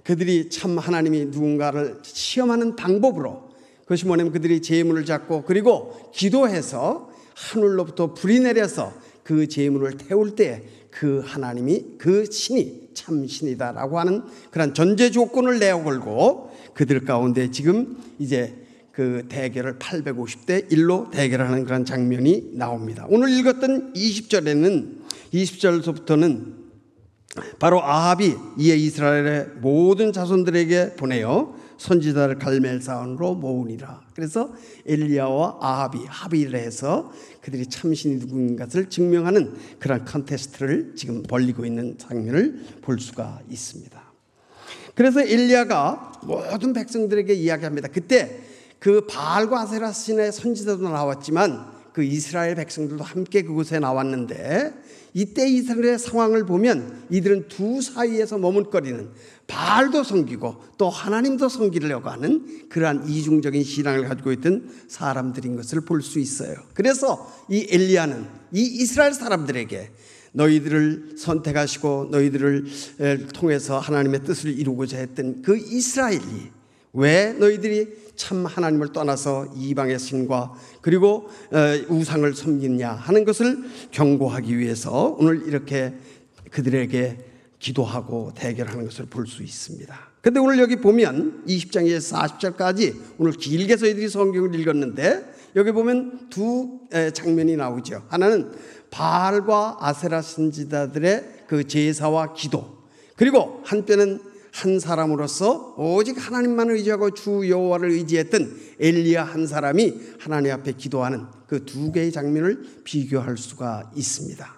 그들이 0.05 0.49
참 0.49 0.77
하나님이 0.77 1.25
누군가를 1.25 1.99
시험하는 2.03 2.75
방법으로 2.75 3.49
그것이 3.81 4.05
뭐냐면 4.05 4.31
그들이 4.31 4.61
제물을 4.61 5.03
잡고 5.03 5.43
그리고 5.43 6.11
기도해서 6.13 7.09
하늘로부터 7.33 8.13
불이 8.13 8.39
내려서 8.39 8.93
그 9.23 9.47
제물을 9.47 9.97
태울 9.97 10.35
때그 10.35 11.23
하나님이 11.25 11.97
그 11.97 12.29
신이 12.31 12.89
참 12.93 13.27
신이다라고 13.27 13.99
하는 13.99 14.23
그런 14.51 14.73
전제 14.73 15.09
조건을 15.09 15.59
내어걸고 15.59 16.51
그들 16.75 17.03
가운데 17.03 17.49
지금 17.49 17.97
이제 18.19 18.55
그 18.91 19.25
대결을 19.27 19.77
850대 19.79 20.71
1로 20.71 21.11
대결하는 21.11 21.65
그런 21.65 21.83
장면이 21.83 22.51
나옵니다. 22.53 23.05
오늘 23.09 23.29
읽었던 23.29 23.93
20절에는 23.93 24.97
20절부터는 25.33 26.64
바로 27.59 27.83
아합이 27.83 28.35
이에 28.57 28.75
이스라엘의 28.75 29.47
모든 29.61 30.13
자손들에게 30.13 30.95
보내어 30.95 31.55
선지자를 31.77 32.39
갈멜 32.39 32.79
사원으로 32.79 33.35
모으니라. 33.35 34.01
그래서 34.15 34.53
엘리야와 34.85 35.57
아합이 35.59 36.05
합의를 36.07 36.59
해서 36.59 37.11
그들이 37.41 37.67
참신이 37.67 38.15
누구인 38.15 38.55
것을 38.55 38.89
증명하는 38.89 39.55
그런 39.79 40.05
컨테스트를 40.05 40.93
지금 40.95 41.23
벌리고 41.23 41.65
있는 41.65 41.97
장면을 41.97 42.63
볼 42.81 42.99
수가 42.99 43.41
있습니다. 43.49 44.01
그래서 44.95 45.21
엘리야가 45.21 46.21
모든 46.23 46.71
백성들에게 46.71 47.33
이야기합니다. 47.33 47.89
그때 47.89 48.39
그 48.79 49.05
바알과 49.07 49.61
아세라 49.61 49.91
신의 49.91 50.31
선지자도 50.31 50.83
나왔지만 50.83 51.75
그 51.91 52.03
이스라엘 52.03 52.55
백성들도 52.55 53.03
함께 53.03 53.41
그곳에 53.41 53.79
나왔는데 53.79 54.73
이때 55.15 55.47
이스라엘의 55.47 55.97
상황을 55.97 56.45
보면 56.45 57.05
이들은 57.09 57.47
두 57.47 57.81
사이에서 57.81 58.37
머뭇거리는 58.37 59.09
바알도 59.47 60.03
섬기고 60.03 60.57
또 60.77 60.89
하나님도 60.89 61.47
섬기려고 61.47 62.09
하는 62.09 62.67
그러한 62.67 63.07
이중적인 63.07 63.63
신앙을 63.63 64.09
가지고 64.09 64.33
있던 64.33 64.69
사람들인 64.89 65.55
것을 65.55 65.81
볼 65.81 66.01
수 66.01 66.19
있어요. 66.19 66.55
그래서 66.73 67.33
이 67.49 67.65
엘리야는 67.69 68.25
이 68.51 68.61
이스라엘 68.61 69.13
사람들에게 69.13 69.91
너희들을 70.33 71.15
선택하시고 71.17 72.09
너희들을 72.11 72.65
통해서 73.33 73.79
하나님의 73.79 74.25
뜻을 74.25 74.59
이루고자 74.59 74.97
했던 74.97 75.41
그 75.41 75.55
이스라엘이 75.55 76.51
왜 76.95 77.33
너희들이 77.33 78.05
참 78.15 78.45
하나님을 78.45 78.93
떠나서 78.93 79.47
이방의 79.55 79.99
신과 79.99 80.53
그리고 80.81 81.29
우상을 81.89 82.33
섬기냐 82.33 82.91
하는 82.91 83.25
것을 83.25 83.59
경고하기 83.91 84.57
위해서 84.57 85.15
오늘 85.19 85.45
이렇게 85.47 85.93
그들에게 86.51 87.17
기도하고 87.59 88.31
대결하는 88.35 88.85
것을 88.85 89.05
볼 89.05 89.27
수 89.27 89.43
있습니다. 89.43 89.97
근데 90.21 90.39
오늘 90.39 90.57
여기 90.59 90.77
보면 90.77 91.43
20장에서 91.47 92.17
40절까지 92.17 92.95
오늘 93.17 93.33
길게 93.33 93.75
저희들이 93.75 94.09
성경을 94.09 94.55
읽었는데 94.59 95.35
여기 95.55 95.71
보면 95.71 96.29
두 96.29 96.79
장면이 97.13 97.55
나오죠. 97.57 98.03
하나는 98.07 98.51
바알과 98.89 99.77
아세라 99.81 100.21
선지자들의 100.21 101.43
그 101.47 101.67
제사와 101.67 102.33
기도 102.33 102.77
그리고 103.15 103.61
한편은 103.65 104.19
한 104.55 104.79
사람으로서 104.79 105.75
오직 105.77 106.15
하나님만 106.17 106.69
의지하고 106.69 107.11
주 107.11 107.49
여호와를 107.49 107.91
의지했던 107.91 108.57
엘리야 108.79 109.25
한 109.25 109.47
사람이 109.47 109.93
하나님 110.17 110.53
앞에 110.53 110.71
기도하는 110.71 111.25
그 111.45 111.65
두 111.65 111.91
개의 111.91 112.11
장면을 112.13 112.63
비교할 112.85 113.37
수가 113.37 113.91
있습니다. 113.95 114.55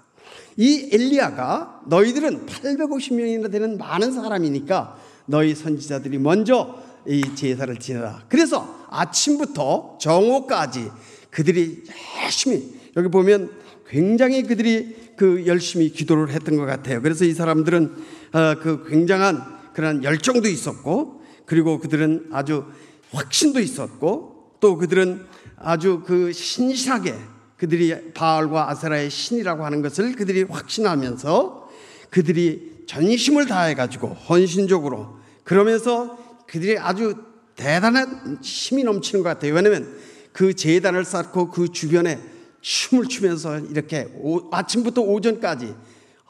이 0.57 0.89
엘리야가 0.91 1.81
너희들은 1.87 2.45
850명이나 2.45 3.51
되는 3.51 3.77
많은 3.79 4.11
사람이니까 4.11 4.99
너희 5.25 5.55
선지자들이 5.55 6.19
먼저 6.19 6.77
이 7.07 7.23
제사를 7.33 7.75
지내라. 7.77 8.25
그래서 8.29 8.85
아침부터 8.91 9.97
정오까지 9.99 10.91
그들이 11.31 11.83
열심히 12.23 12.71
여기 12.95 13.07
보면 13.09 13.49
굉장히 13.87 14.43
그들이 14.43 15.13
그 15.15 15.45
열심히 15.47 15.89
기도를 15.89 16.29
했던 16.29 16.57
것 16.57 16.65
같아요. 16.65 17.01
그래서 17.01 17.25
이 17.25 17.33
사람들은 17.33 17.95
어, 18.33 18.55
그 18.61 18.85
굉장한 18.87 19.56
그런 19.77 20.03
열정도 20.03 20.49
있었고 20.49 21.21
그리고 21.45 21.77
그들은 21.77 22.29
아주 22.31 22.65
확신도 23.11 23.59
있었고 23.59 24.55
또 24.59 24.75
그들은 24.75 25.23
아주 25.55 26.01
그 26.03 26.33
신실하게 26.33 27.13
그들이 27.57 28.11
바알과 28.15 28.71
아세라의 28.71 29.11
신이라고 29.11 29.63
하는 29.63 29.83
것을 29.83 30.15
그들이 30.15 30.41
확신하면서 30.49 31.69
그들이 32.09 32.85
전심을 32.87 33.45
다해 33.45 33.75
가지고 33.75 34.07
헌신적으로 34.07 35.19
그러면서 35.43 36.17
그들이 36.47 36.79
아주 36.79 37.13
대단한 37.55 38.39
힘이 38.41 38.83
넘치는 38.83 39.23
것 39.23 39.29
같아요. 39.29 39.53
왜냐하면 39.53 39.95
그 40.33 40.55
재단을 40.55 41.05
쌓고 41.05 41.51
그 41.51 41.71
주변에 41.71 42.19
춤을 42.61 43.05
추면서 43.09 43.59
이렇게 43.59 44.07
오, 44.15 44.49
아침부터 44.49 45.01
오전까지 45.01 45.75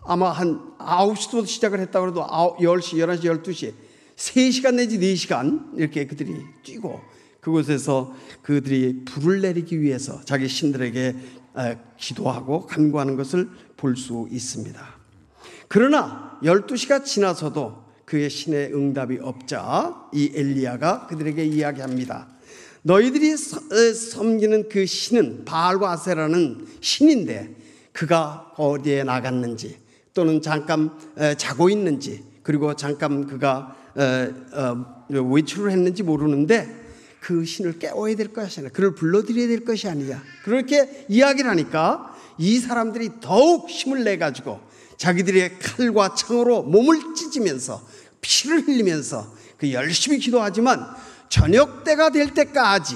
아마 0.08 0.32
한 0.32 0.62
9시부터 0.80 1.46
시작을 1.46 1.82
했다고 1.82 2.08
해도 2.08 2.26
10시, 2.26 2.96
11시, 2.96 3.44
12시 3.44 3.74
3시간 4.16 4.76
내지 4.76 4.98
4시간 5.00 5.78
이렇게 5.78 6.08
그들이 6.08 6.34
뛰고 6.64 7.00
그곳에서 7.42 8.16
그들이 8.42 9.04
불을 9.04 9.42
내리기 9.42 9.82
위해서 9.82 10.22
자기 10.24 10.48
신들에게 10.48 11.16
기도하고 11.98 12.66
간구하는 12.68 13.18
것을 13.18 13.50
볼 13.76 13.98
수 13.98 14.28
있습니다. 14.32 14.82
그러나 15.68 16.40
12시가 16.42 17.04
지나서도 17.04 17.86
그의 18.06 18.30
신의 18.30 18.74
응답이 18.74 19.20
없자 19.22 20.10
이 20.14 20.32
엘리야가 20.34 21.08
그들에게 21.08 21.44
이야기합니다. 21.46 22.30
너희들이 22.84 23.36
섬기는 23.36 24.70
그 24.70 24.86
신은 24.86 25.44
바알과 25.44 25.92
아세라는 25.92 26.66
신인데 26.80 27.56
그가 27.92 28.54
어디에 28.56 29.04
나갔는지 29.04 29.86
또는 30.17 30.41
잠깐 30.41 30.89
자고 31.38 31.69
있는지 31.69 32.24
그리고 32.41 32.75
잠깐 32.75 33.27
그가 33.27 33.75
어, 33.95 35.05
외출을 35.09 35.69
했는지 35.69 36.01
모르는데 36.01 36.88
그 37.19 37.45
신을 37.45 37.77
깨워야 37.77 38.15
될 38.15 38.33
것이 38.33 38.59
아니라 38.59 38.74
그를 38.74 38.95
불러들여야 38.95 39.47
될 39.47 39.63
것이 39.63 39.88
아니야. 39.88 40.19
그렇게 40.43 41.05
이야기를 41.07 41.47
하니까 41.51 42.17
이 42.39 42.57
사람들이 42.57 43.19
더욱 43.21 43.69
힘을 43.69 44.05
내 44.05 44.17
가지고 44.17 44.59
자기들의 44.97 45.59
칼과 45.59 46.15
창으로 46.15 46.63
몸을 46.63 47.13
찢으면서 47.13 47.88
피를 48.19 48.67
흘리면서 48.67 49.31
그 49.59 49.71
열심히 49.71 50.17
기도하지만 50.17 50.83
저녁 51.29 51.83
때가 51.83 52.09
될 52.09 52.33
때까지 52.33 52.95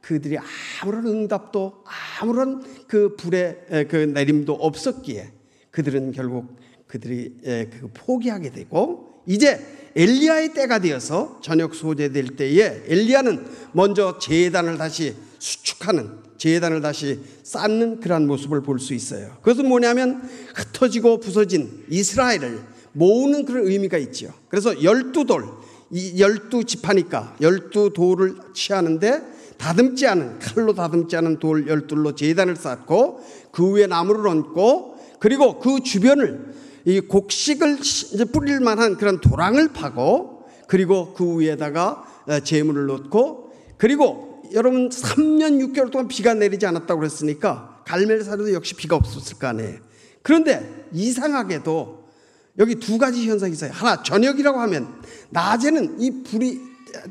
그들이 0.00 0.36
아무런 0.82 1.06
응답도 1.06 1.84
아무런 2.20 2.64
그 2.88 3.14
불의 3.14 3.86
그 3.88 3.96
내림도 3.96 4.54
없었기에 4.54 5.33
그들은 5.74 6.12
결국 6.12 6.56
그들이 6.86 7.34
그 7.42 7.90
포기하게 7.92 8.50
되고 8.50 9.22
이제 9.26 9.60
엘리야의 9.96 10.54
때가 10.54 10.78
되어서 10.78 11.40
저녁 11.42 11.74
소재될 11.74 12.36
때에 12.36 12.84
엘리야는 12.86 13.44
먼저 13.72 14.18
제단을 14.18 14.78
다시 14.78 15.16
수축하는 15.38 16.10
제단을 16.38 16.80
다시 16.80 17.20
쌓는 17.42 18.00
그러한 18.00 18.26
모습을 18.26 18.62
볼 18.62 18.78
수 18.78 18.94
있어요. 18.94 19.36
그것은 19.42 19.68
뭐냐면 19.68 20.22
흩어지고 20.54 21.18
부서진 21.18 21.84
이스라엘을 21.90 22.60
모으는 22.92 23.44
그런 23.44 23.66
의미가 23.66 23.98
있죠. 23.98 24.32
그래서 24.48 24.80
열두 24.82 25.24
돌, 25.26 25.44
이 25.90 26.20
열두 26.20 26.64
지파니까 26.64 27.36
열두 27.40 27.92
돌을 27.94 28.36
취하는데 28.54 29.22
다듬지 29.58 30.06
않은 30.06 30.38
칼로 30.38 30.74
다듬지 30.74 31.16
않은 31.16 31.38
돌 31.38 31.66
열둘로 31.66 32.14
제단을 32.14 32.54
쌓고 32.54 33.20
그 33.50 33.72
위에 33.72 33.86
나무를 33.86 34.26
얹고 34.28 34.93
그리고 35.24 35.58
그 35.58 35.80
주변을 35.82 36.52
이 36.84 37.00
곡식을 37.00 37.78
뿌릴 38.30 38.60
만한 38.60 38.98
그런 38.98 39.22
도랑을 39.22 39.72
파고 39.72 40.44
그리고 40.68 41.14
그 41.14 41.40
위에다가 41.40 42.04
재물을 42.44 42.84
넣고 42.84 43.50
그리고 43.78 44.42
여러분 44.52 44.90
3년 44.90 45.72
6개월 45.72 45.90
동안 45.90 46.08
비가 46.08 46.34
내리지 46.34 46.66
않았다고 46.66 47.00
그랬으니까 47.00 47.80
갈멜사에도 47.86 48.52
역시 48.52 48.74
비가 48.74 48.96
없었을 48.96 49.38
거 49.38 49.46
아니에요. 49.46 49.78
그런데 50.20 50.88
이상하게도 50.92 52.04
여기 52.58 52.74
두 52.74 52.98
가지 52.98 53.26
현상이 53.26 53.54
있어요. 53.54 53.70
하나 53.72 54.02
저녁이라고 54.02 54.60
하면 54.60 55.00
낮에는 55.30 56.02
이 56.02 56.22
불이 56.22 56.60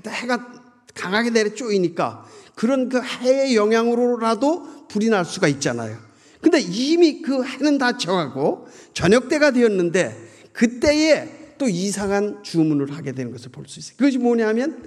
해가 0.07 0.51
강하게 0.93 1.31
내려 1.31 1.55
쪼이니까 1.55 2.25
그런 2.53 2.89
그 2.89 3.01
해의 3.01 3.55
영향으로라도 3.55 4.87
불이 4.87 5.09
날 5.09 5.25
수가 5.25 5.47
있잖아요. 5.47 6.12
근데 6.43 6.59
이미 6.59 7.21
그 7.21 7.43
해는 7.43 7.77
다 7.77 7.97
져가고 7.97 8.67
저녁 8.93 9.29
때가 9.29 9.51
되었는데 9.51 10.15
그때에 10.51 11.55
또 11.57 11.67
이상한 11.67 12.43
주문을 12.43 12.91
하게 12.95 13.13
되는 13.13 13.31
것을 13.31 13.49
볼 13.51 13.65
수 13.67 13.79
있어요. 13.79 13.95
그것이 13.97 14.17
뭐냐면 14.17 14.83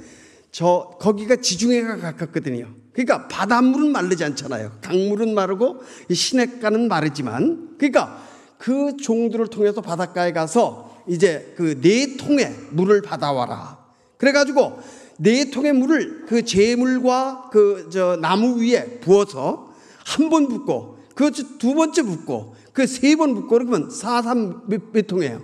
저 0.52 0.96
거기가 1.00 1.36
지중해가 1.36 1.96
가깝거든요. 1.96 2.68
그러니까 2.92 3.26
바닷물은 3.28 3.90
마르지 3.92 4.22
않잖아요. 4.24 4.78
강물은 4.82 5.34
마르고 5.34 5.78
시냇가는 6.12 6.88
마르지만 6.88 7.76
그러니까 7.78 8.22
그 8.58 8.96
종들을 8.96 9.48
통해서 9.48 9.80
바닷가에 9.80 10.32
가서 10.32 11.02
이제 11.08 11.52
그 11.56 11.80
네 11.80 12.16
통의 12.16 12.54
물을 12.70 13.00
받아와라. 13.02 13.78
그래가지고 14.18 14.78
네 15.18 15.50
통의 15.50 15.72
물을 15.72 16.26
그 16.26 16.44
재물과 16.44 17.50
그 17.50 17.88
저 17.90 18.16
나무 18.20 18.60
위에 18.62 19.00
부어서 19.00 19.74
한 20.04 20.30
번 20.30 20.48
붓고 20.48 20.95
그두 21.16 21.74
번째 21.74 22.02
붓고 22.02 22.54
그 22.72 22.82
세 22.84 23.16
번 23.16 23.34
붓고 23.34 23.48
그러면 23.48 23.90
사삼 23.90 24.62
몇, 24.68 24.92
몇 24.92 25.06
통이에요? 25.06 25.42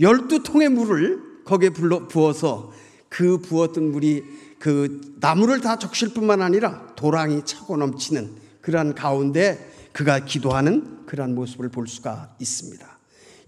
열두 0.00 0.42
통의 0.42 0.68
물을 0.68 1.20
거기에 1.44 1.70
불러 1.70 2.08
부어서 2.08 2.72
그 3.08 3.38
부었던 3.38 3.92
물이 3.92 4.24
그 4.58 5.16
나무를 5.20 5.60
다 5.60 5.78
적실 5.78 6.12
뿐만 6.14 6.42
아니라 6.42 6.94
도랑이 6.96 7.44
차고 7.44 7.76
넘치는 7.76 8.30
그러한 8.60 8.94
가운데 8.94 9.72
그가 9.92 10.24
기도하는 10.24 11.06
그러한 11.06 11.34
모습을 11.34 11.68
볼 11.68 11.86
수가 11.86 12.34
있습니다. 12.40 12.86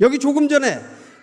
여기 0.00 0.18
조금 0.18 0.48
전에 0.48 0.80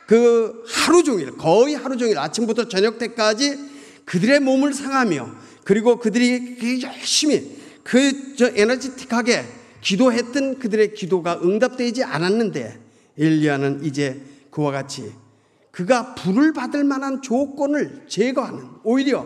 그 0.08 0.64
하루 0.68 1.04
종일, 1.04 1.36
거의 1.36 1.76
하루 1.76 1.98
종일 1.98 2.18
아침부터 2.18 2.68
저녁 2.68 2.98
때까지 2.98 3.58
그들의 4.06 4.40
몸을 4.40 4.74
상하며 4.74 5.30
그리고 5.64 5.98
그들이 6.00 6.56
그 6.58 6.82
열심히 6.82 7.58
그저 7.84 8.52
에너지틱하게 8.56 9.57
기도했던 9.82 10.60
그들의 10.60 10.94
기도가 10.94 11.40
응답되지 11.42 12.04
않았는데 12.04 12.80
엘리야는 13.18 13.84
이제 13.84 14.22
그와 14.52 14.72
같이 14.72 15.12
그가 15.72 16.16
불을 16.16 16.54
받을 16.54 16.84
만한 16.84 17.22
조건을 17.22 18.06
제거하는 18.08 18.64
오히려 18.84 19.26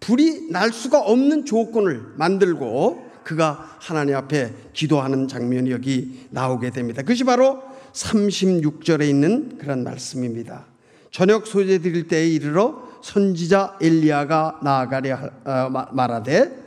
불이 0.00 0.50
날 0.50 0.72
수가 0.72 1.00
없는 1.00 1.44
조건을 1.44 2.02
만들고 2.16 3.10
그가 3.22 3.76
하나님 3.78 4.16
앞에 4.16 4.52
기도하는 4.72 5.28
장면이 5.28 5.70
여기 5.70 6.26
나오게 6.30 6.70
됩니다. 6.70 7.02
그것이 7.02 7.24
바로 7.24 7.62
36절에 7.92 9.08
있는 9.08 9.56
그런 9.56 9.82
말씀입니다. 9.84 10.66
저녁 11.10 11.46
소재 11.46 11.78
드릴 11.78 12.08
때에 12.08 12.28
이르러 12.28 12.88
선지자 13.02 13.78
엘리야가 13.80 14.60
나아가려 14.62 15.18
어, 15.44 15.88
말하되 15.92 16.64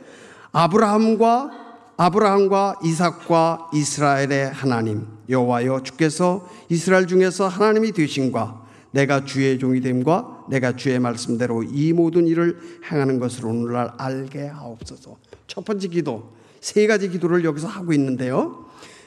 아브라함과 0.52 1.67
아브라함과 2.00 2.76
이삭과 2.84 3.70
이스라엘의 3.74 4.52
하나님 4.52 5.04
여호와여 5.28 5.82
주께서 5.82 6.48
이스라엘 6.68 7.08
중에서 7.08 7.48
하나님이 7.48 7.90
되신과 7.90 8.66
내가 8.92 9.24
주의 9.24 9.58
종이 9.58 9.80
됨과 9.80 10.44
내가 10.48 10.76
주의 10.76 10.96
말씀대로 11.00 11.64
이 11.64 11.92
모든 11.92 12.28
일을 12.28 12.56
행하는 12.88 13.18
것을 13.18 13.46
오늘날 13.46 13.90
알게 13.98 14.46
하옵소서. 14.46 15.16
첫 15.48 15.64
번째 15.64 15.88
기도, 15.88 16.34
세 16.60 16.86
가지 16.86 17.08
기도를 17.08 17.44
여기서 17.44 17.66
하고 17.66 17.92
있는데요. 17.92 18.66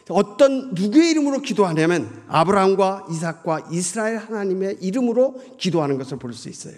어떤 0.09 0.73
누구의 0.73 1.11
이름으로 1.11 1.39
기도하냐면 1.39 2.23
아브라함과 2.27 3.07
이삭과 3.09 3.69
이스라엘 3.71 4.17
하나님의 4.17 4.79
이름으로 4.81 5.41
기도하는 5.57 5.97
것을 5.97 6.19
볼 6.19 6.33
수 6.33 6.49
있어요. 6.49 6.75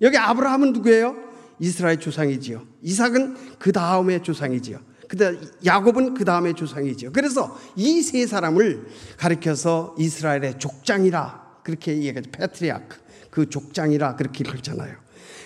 여기 0.00 0.16
아브라함은 0.16 0.74
누구예요? 0.74 1.16
이스라엘 1.58 1.98
조상이지요. 1.98 2.62
이삭은 2.82 3.58
그 3.58 3.72
다음의 3.72 4.22
조상이지요. 4.22 4.78
그다 5.08 5.32
야곱은 5.64 6.14
그 6.14 6.24
다음에 6.24 6.52
조상이죠. 6.52 7.12
그래서 7.12 7.58
이 7.76 8.02
세 8.02 8.26
사람을 8.26 8.86
가리켜서 9.16 9.94
이스라엘의 9.98 10.58
족장이라 10.58 11.60
그렇게 11.62 11.96
얘기하죠. 11.96 12.30
패트리아크 12.30 12.96
그 13.30 13.48
족장이라 13.48 14.16
그렇게 14.16 14.44
그러잖아요. 14.44 14.96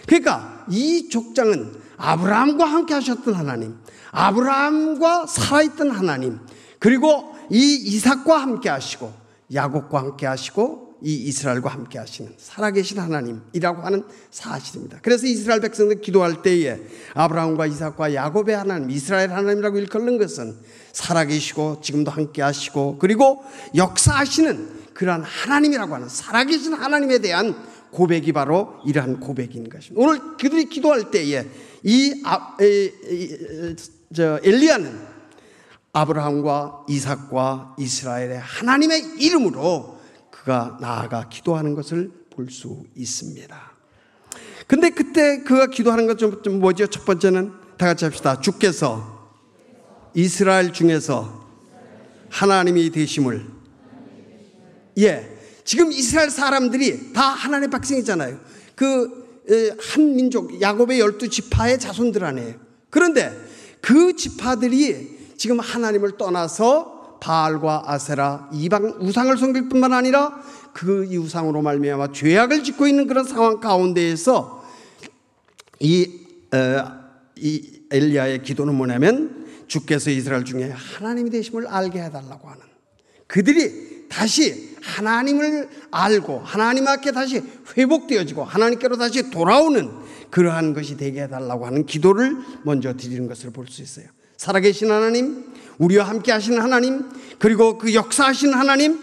그러니까 0.06 0.64
이 0.70 1.08
족장은 1.08 1.72
아브라함과 1.96 2.64
함께 2.64 2.94
하셨던 2.94 3.34
하나님, 3.34 3.76
아브라함과 4.12 5.26
살아있던 5.26 5.90
하나님, 5.90 6.38
그리고 6.78 7.34
이 7.50 7.74
이삭과 7.74 8.38
함께 8.38 8.68
하시고 8.68 9.12
야곱과 9.52 9.98
함께 9.98 10.26
하시고 10.26 10.89
이 11.02 11.14
이스라엘과 11.14 11.70
함께 11.70 11.98
하시는 11.98 12.32
살아계신 12.36 12.98
하나님이라고 12.98 13.82
하는 13.82 14.04
사실입니다. 14.30 14.98
그래서 15.02 15.26
이스라엘 15.26 15.60
백성들 15.60 16.00
기도할 16.00 16.42
때에 16.42 16.78
아브라함과 17.14 17.66
이삭과 17.66 18.14
야곱의 18.14 18.56
하나님, 18.56 18.90
이스라엘 18.90 19.30
하나님이라고 19.30 19.78
일컫는 19.78 20.18
것은 20.18 20.56
살아계시고 20.92 21.80
지금도 21.82 22.10
함께 22.10 22.42
하시고 22.42 22.98
그리고 22.98 23.42
역사하시는 23.74 24.80
그러한 24.94 25.22
하나님이라고 25.22 25.94
하는 25.94 26.08
살아계신 26.08 26.74
하나님에 26.74 27.18
대한 27.18 27.56
고백이 27.92 28.32
바로 28.32 28.74
이러한 28.86 29.20
고백인 29.20 29.68
것입니다. 29.68 30.04
오늘 30.04 30.36
그들이 30.36 30.66
기도할 30.66 31.10
때에 31.10 31.46
이 31.82 32.22
아, 32.24 32.56
에, 32.60 32.84
에, 32.86 33.76
저 34.14 34.40
엘리야는 34.42 35.08
아브라함과 35.92 36.86
이삭과 36.88 37.76
이스라엘의 37.78 38.38
하나님의 38.38 39.16
이름으로 39.18 39.99
그가 40.40 40.78
나아가 40.80 41.28
기도하는 41.28 41.74
것을 41.74 42.12
볼 42.30 42.50
수 42.50 42.84
있습니다. 42.96 43.72
근데 44.66 44.90
그때 44.90 45.42
그가 45.42 45.66
기도하는 45.66 46.06
것좀 46.06 46.60
뭐죠? 46.60 46.86
첫 46.86 47.04
번째는 47.04 47.52
다 47.76 47.86
같이 47.86 48.04
합시다. 48.04 48.40
주께서 48.40 49.30
이스라엘 50.14 50.72
중에서 50.72 51.46
하나님이 52.30 52.90
되심을 52.90 53.46
예. 54.98 55.36
지금 55.64 55.92
이스라엘 55.92 56.30
사람들이 56.30 57.12
다 57.12 57.22
하나님의 57.22 57.70
백성이잖아요. 57.70 58.40
그 58.74 59.20
한 59.80 60.14
민족 60.14 60.60
야곱의 60.60 61.00
열두 61.00 61.28
지파의 61.28 61.78
자손들 61.78 62.24
아니에요. 62.24 62.54
그런데 62.88 63.32
그 63.80 64.14
지파들이 64.14 65.34
지금 65.36 65.58
하나님을 65.58 66.16
떠나서 66.16 66.99
바알과 67.20 67.84
아세라 67.86 68.48
이방 68.52 68.96
우상을 69.00 69.36
섬길 69.36 69.68
뿐만 69.68 69.92
아니라 69.92 70.42
그 70.72 71.04
우상으로 71.04 71.62
말미암아 71.62 72.12
죄악을 72.12 72.64
짓고 72.64 72.86
있는 72.86 73.06
그런 73.06 73.24
상황 73.24 73.60
가운데에서 73.60 74.64
이, 75.80 76.10
어, 76.52 76.84
이 77.36 77.80
엘리야의 77.90 78.42
기도는 78.42 78.74
뭐냐면 78.74 79.46
주께서 79.66 80.10
이스라엘 80.10 80.44
중에 80.44 80.70
하나님이 80.70 81.30
되심을 81.30 81.66
알게 81.66 82.02
해달라고 82.02 82.48
하는 82.48 82.62
그들이 83.26 84.08
다시 84.08 84.76
하나님을 84.82 85.68
알고 85.90 86.40
하나님 86.44 86.88
앞에 86.88 87.12
다시 87.12 87.42
회복되어지고 87.76 88.44
하나님께로 88.44 88.96
다시 88.96 89.30
돌아오는 89.30 89.90
그러한 90.30 90.74
것이 90.74 90.96
되게 90.96 91.22
해달라고 91.22 91.66
하는 91.66 91.86
기도를 91.86 92.36
먼저 92.64 92.96
드리는 92.96 93.26
것을 93.28 93.50
볼 93.50 93.66
수 93.68 93.82
있어요. 93.82 94.06
살아계신 94.40 94.90
하나님, 94.90 95.44
우리와 95.76 96.08
함께 96.08 96.32
하시는 96.32 96.58
하나님, 96.62 97.10
그리고 97.38 97.76
그 97.76 97.92
역사하시는 97.92 98.54
하나님, 98.54 98.98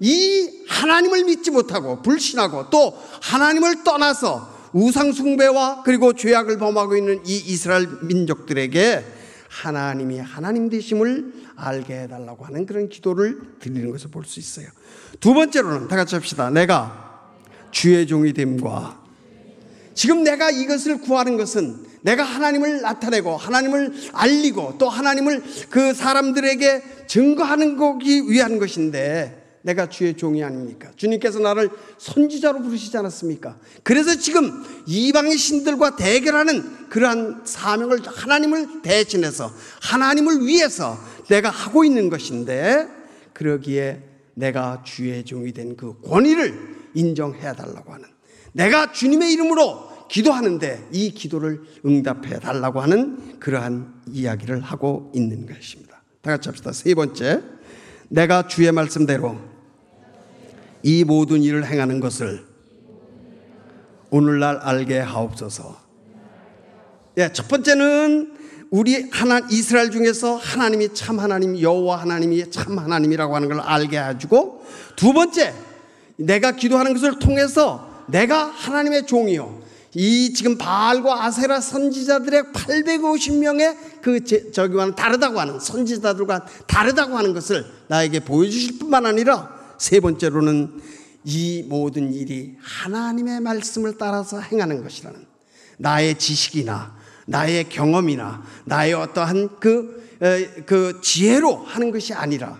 이 0.00 0.64
하나님을 0.66 1.24
믿지 1.24 1.50
못하고 1.50 2.00
불신하고 2.00 2.70
또 2.70 2.96
하나님을 3.20 3.84
떠나서 3.84 4.70
우상숭배와 4.72 5.82
그리고 5.82 6.14
죄악을 6.14 6.56
범하고 6.56 6.96
있는 6.96 7.20
이 7.26 7.36
이스라엘 7.36 7.86
민족들에게 8.00 9.04
하나님이 9.50 10.20
하나님 10.20 10.70
되심을 10.70 11.34
알게 11.56 12.04
해달라고 12.04 12.46
하는 12.46 12.64
그런 12.64 12.88
기도를 12.88 13.40
드리는 13.60 13.90
것을 13.90 14.10
볼 14.10 14.24
수 14.24 14.40
있어요. 14.40 14.68
두 15.20 15.34
번째로는 15.34 15.88
다 15.88 15.96
같이 15.96 16.14
합시다. 16.14 16.48
내가 16.48 17.28
주의 17.72 18.06
종이 18.06 18.32
됨과 18.32 18.98
지금 19.92 20.24
내가 20.24 20.50
이것을 20.50 21.02
구하는 21.02 21.36
것은 21.36 21.87
내가 22.02 22.22
하나님을 22.22 22.82
나타내고 22.82 23.36
하나님을 23.36 24.10
알리고 24.12 24.76
또 24.78 24.88
하나님을 24.88 25.42
그 25.70 25.94
사람들에게 25.94 27.06
증거하는 27.06 27.76
거기 27.76 28.22
위한 28.28 28.58
것인데 28.58 29.38
내가 29.62 29.88
주의 29.88 30.16
종이 30.16 30.42
아닙니까? 30.42 30.90
주님께서 30.96 31.40
나를 31.40 31.70
선지자로 31.98 32.62
부르시지 32.62 32.96
않았습니까? 32.96 33.58
그래서 33.82 34.14
지금 34.14 34.64
이방의 34.86 35.36
신들과 35.36 35.96
대결하는 35.96 36.88
그러한 36.88 37.42
사명을 37.44 38.00
하나님을 38.06 38.82
대신해서 38.82 39.52
하나님을 39.82 40.46
위해서 40.46 40.98
내가 41.28 41.50
하고 41.50 41.84
있는 41.84 42.08
것인데 42.08 42.88
그러기에 43.34 44.02
내가 44.34 44.82
주의 44.84 45.24
종이 45.24 45.52
된 45.52 45.76
그 45.76 46.00
권위를 46.00 46.78
인정해야 46.94 47.52
달라고 47.54 47.92
하는 47.92 48.06
내가 48.52 48.92
주님의 48.92 49.32
이름으로 49.32 49.88
기도하는데 50.08 50.88
이 50.92 51.10
기도를 51.10 51.62
응답해 51.84 52.40
달라고 52.40 52.80
하는 52.80 53.38
그러한 53.38 53.94
이야기를 54.10 54.60
하고 54.60 55.12
있는 55.14 55.46
것입니다. 55.46 56.02
다 56.22 56.30
같이 56.32 56.48
합시다. 56.48 56.72
세 56.72 56.94
번째, 56.94 57.42
내가 58.08 58.46
주의 58.48 58.70
말씀대로 58.72 59.38
이 60.82 61.04
모든 61.04 61.42
일을 61.42 61.66
행하는 61.66 62.00
것을 62.00 62.46
오늘날 64.10 64.56
알게 64.56 64.98
하옵소서. 64.98 65.78
예, 67.18 67.30
첫 67.32 67.48
번째는 67.48 68.38
우리 68.70 69.08
하나 69.10 69.40
이스라엘 69.50 69.90
중에서 69.90 70.36
하나님이 70.36 70.94
참 70.94 71.18
하나님 71.18 71.58
여호와 71.58 72.00
하나님이 72.02 72.50
참 72.50 72.78
하나님이라고 72.78 73.34
하는 73.34 73.48
걸 73.48 73.60
알게 73.60 73.98
해주고 73.98 74.62
두 74.96 75.12
번째 75.12 75.54
내가 76.16 76.52
기도하는 76.52 76.92
것을 76.92 77.18
통해서 77.18 78.04
내가 78.08 78.44
하나님의 78.46 79.06
종이요 79.06 79.67
이 79.94 80.32
지금 80.34 80.58
바알과 80.58 81.24
아세라 81.24 81.60
선지자들의 81.60 82.42
850명의 82.52 83.76
그 84.02 84.22
저기와는 84.52 84.94
다르다고 84.94 85.40
하는 85.40 85.58
선지자들과 85.58 86.46
다르다고 86.66 87.16
하는 87.16 87.32
것을 87.32 87.64
나에게 87.88 88.20
보여주실 88.20 88.78
뿐만 88.78 89.06
아니라 89.06 89.50
세 89.78 90.00
번째로는 90.00 90.80
이 91.24 91.64
모든 91.66 92.12
일이 92.12 92.56
하나님의 92.60 93.40
말씀을 93.40 93.96
따라서 93.98 94.40
행하는 94.40 94.82
것이라는 94.82 95.26
나의 95.78 96.18
지식이나 96.18 96.96
나의 97.26 97.68
경험이나 97.68 98.42
나의 98.64 98.94
어떠한 98.94 99.60
그, 99.60 100.18
그 100.66 101.00
지혜로 101.02 101.56
하는 101.56 101.92
것이 101.92 102.14
아니라 102.14 102.58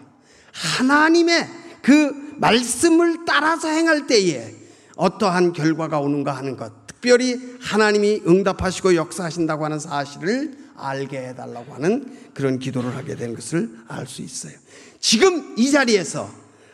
하나님의 0.53 1.49
그 1.83 2.35
말씀을 2.37 3.25
따라서 3.27 3.69
행할 3.69 4.07
때에 4.07 4.55
어떠한 4.97 5.53
결과가 5.53 6.01
오는가 6.01 6.33
하는 6.33 6.57
것. 6.57 6.73
특별히 7.01 7.41
하나님이 7.61 8.23
응답하시고 8.27 8.97
역사하신다고 8.97 9.65
하는 9.65 9.79
사실을 9.79 10.53
알게 10.77 11.29
해달라고 11.29 11.75
하는 11.75 12.19
그런 12.35 12.59
기도를 12.59 12.97
하게 12.97 13.15
된 13.15 13.35
것을 13.35 13.71
알 13.87 14.07
수 14.07 14.23
있어요. 14.23 14.53
지금 15.01 15.55
이 15.57 15.71
자리에서 15.71 16.29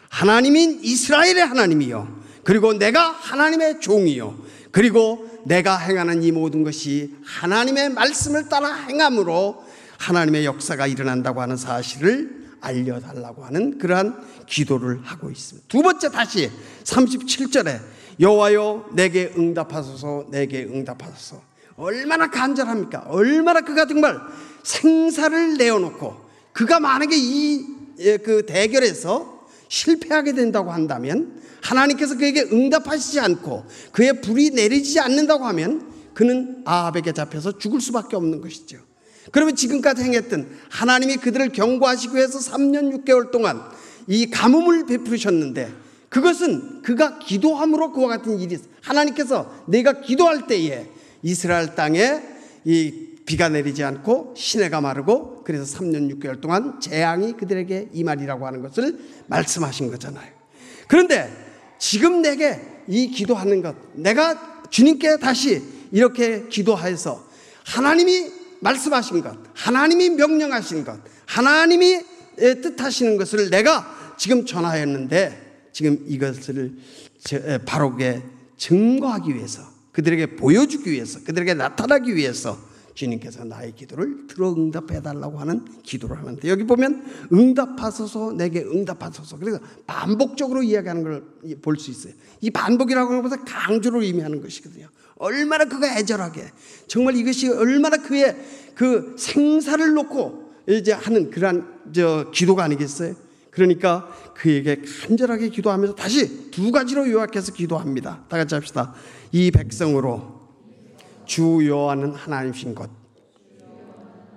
하나님인 0.08 0.80
이스라엘의 0.82 1.44
하나님이요. 1.44 2.22
그리고 2.42 2.72
내가 2.72 3.10
하나님의 3.10 3.80
종이요. 3.80 4.38
그리고 4.70 5.28
내가 5.44 5.76
행하는 5.76 6.22
이 6.22 6.32
모든 6.32 6.64
것이 6.64 7.14
하나님의 7.24 7.90
말씀을 7.90 8.48
따라 8.48 8.72
행함으로 8.72 9.62
하나님의 9.98 10.46
역사가 10.46 10.86
일어난다고 10.86 11.42
하는 11.42 11.56
사실을 11.56 12.44
알려달라고 12.60 13.44
하는 13.44 13.78
그러한 13.78 14.24
기도를 14.46 15.00
하고 15.02 15.30
있습니다. 15.30 15.68
두 15.68 15.82
번째 15.82 16.10
다시 16.10 16.50
37절에 16.84 17.80
여호와여 18.20 18.90
내게 18.92 19.32
응답하소서 19.36 20.26
내게 20.30 20.64
응답하소서 20.64 21.42
얼마나 21.76 22.30
간절합니까? 22.30 23.06
얼마나 23.08 23.60
그가 23.60 23.86
정말 23.86 24.20
생사를 24.62 25.56
내어놓고 25.56 26.24
그가 26.52 26.80
만약에 26.80 27.16
이그 27.16 27.66
예, 28.00 28.18
대결에서 28.46 29.46
실패하게 29.68 30.34
된다고 30.34 30.70
한다면 30.70 31.40
하나님께서 31.62 32.16
그에게 32.16 32.42
응답하시지 32.42 33.18
않고 33.20 33.64
그의 33.92 34.20
불이 34.20 34.50
내리지 34.50 35.00
않는다고 35.00 35.44
하면 35.46 35.92
그는 36.14 36.62
아합에게 36.64 37.12
잡혀서 37.12 37.58
죽을 37.58 37.80
수밖에 37.80 38.16
없는 38.16 38.40
것이죠. 38.40 38.78
그러면 39.32 39.56
지금까지 39.56 40.02
행했던 40.02 40.48
하나님이 40.68 41.16
그들을 41.16 41.48
경고하시고 41.50 42.18
해서 42.18 42.38
3년 42.38 43.04
6개월 43.04 43.30
동안 43.30 43.62
이 44.06 44.30
가뭄을 44.30 44.86
베푸셨는데 44.86 45.72
그것은 46.14 46.82
그가 46.82 47.18
기도함으로 47.18 47.90
그와 47.90 48.06
같은 48.06 48.38
일이 48.38 48.56
하나님께서 48.82 49.64
내가 49.66 50.00
기도할 50.00 50.46
때에 50.46 50.86
이스라엘 51.24 51.74
땅에 51.74 52.22
이 52.64 53.08
비가 53.26 53.48
내리지 53.48 53.82
않고 53.82 54.34
시내가 54.36 54.80
마르고 54.80 55.42
그래서 55.42 55.64
3년 55.76 56.14
6개월 56.14 56.40
동안 56.40 56.78
재앙이 56.80 57.32
그들에게 57.32 57.88
임하리라고 57.92 58.46
하는 58.46 58.62
것을 58.62 58.96
말씀하신 59.26 59.90
거잖아요. 59.90 60.30
그런데 60.86 61.32
지금 61.80 62.22
내게 62.22 62.60
이 62.86 63.08
기도하는 63.08 63.60
것 63.60 63.74
내가 63.94 64.68
주님께 64.70 65.16
다시 65.16 65.64
이렇게 65.90 66.46
기도하여서 66.48 67.26
하나님이 67.64 68.30
말씀하신 68.60 69.20
것, 69.20 69.36
하나님이 69.54 70.10
명령하신 70.10 70.84
것, 70.84 71.00
하나님이 71.26 71.98
뜻하시는 72.36 73.16
것을 73.16 73.50
내가 73.50 74.14
지금 74.16 74.46
전하였는데 74.46 75.43
지금 75.74 76.02
이것을 76.06 76.78
바로게 77.66 78.22
증거하기 78.56 79.34
위해서 79.34 79.62
그들에게 79.92 80.36
보여주기 80.36 80.90
위해서 80.90 81.18
그들에게 81.24 81.54
나타나기 81.54 82.14
위해서 82.14 82.58
주님께서 82.94 83.44
나의 83.44 83.74
기도를 83.74 84.28
들어 84.28 84.52
응답해 84.52 85.02
달라고 85.02 85.38
하는 85.40 85.64
기도를 85.82 86.16
하는데 86.16 86.48
여기 86.48 86.62
보면 86.64 87.04
응답하소서 87.32 88.34
내게 88.34 88.62
응답하소서 88.62 89.36
그래서 89.38 89.58
반복적으로 89.86 90.62
이야기하는 90.62 91.02
걸 91.02 91.34
볼 91.60 91.76
수 91.76 91.90
있어요. 91.90 92.12
이 92.40 92.50
반복이라고 92.50 93.10
하는 93.10 93.22
것은 93.22 93.44
강조를 93.44 94.02
의미하는 94.04 94.40
것이거든요. 94.40 94.88
얼마나 95.16 95.64
그가 95.64 95.98
애절하게 95.98 96.44
정말 96.86 97.16
이것이 97.16 97.48
얼마나 97.48 97.96
그의 97.96 98.36
그 98.76 99.16
생사를 99.18 99.92
놓고 99.92 100.54
이제 100.68 100.92
하는 100.92 101.30
그러한 101.30 101.90
저 101.92 102.30
기도가 102.32 102.62
아니겠어요? 102.64 103.23
그러니까 103.54 104.08
그에게 104.34 104.82
간절하게 105.02 105.48
기도하면서 105.48 105.94
다시 105.94 106.50
두 106.50 106.72
가지로 106.72 107.08
요약해서 107.08 107.52
기도합니다. 107.52 108.24
다 108.28 108.36
같이 108.36 108.54
합시다. 108.54 108.92
이 109.30 109.50
백성으로 109.50 110.40
주 111.24 111.60
여호와는 111.66 112.14
하나님이신 112.14 112.74
것. 112.74 112.90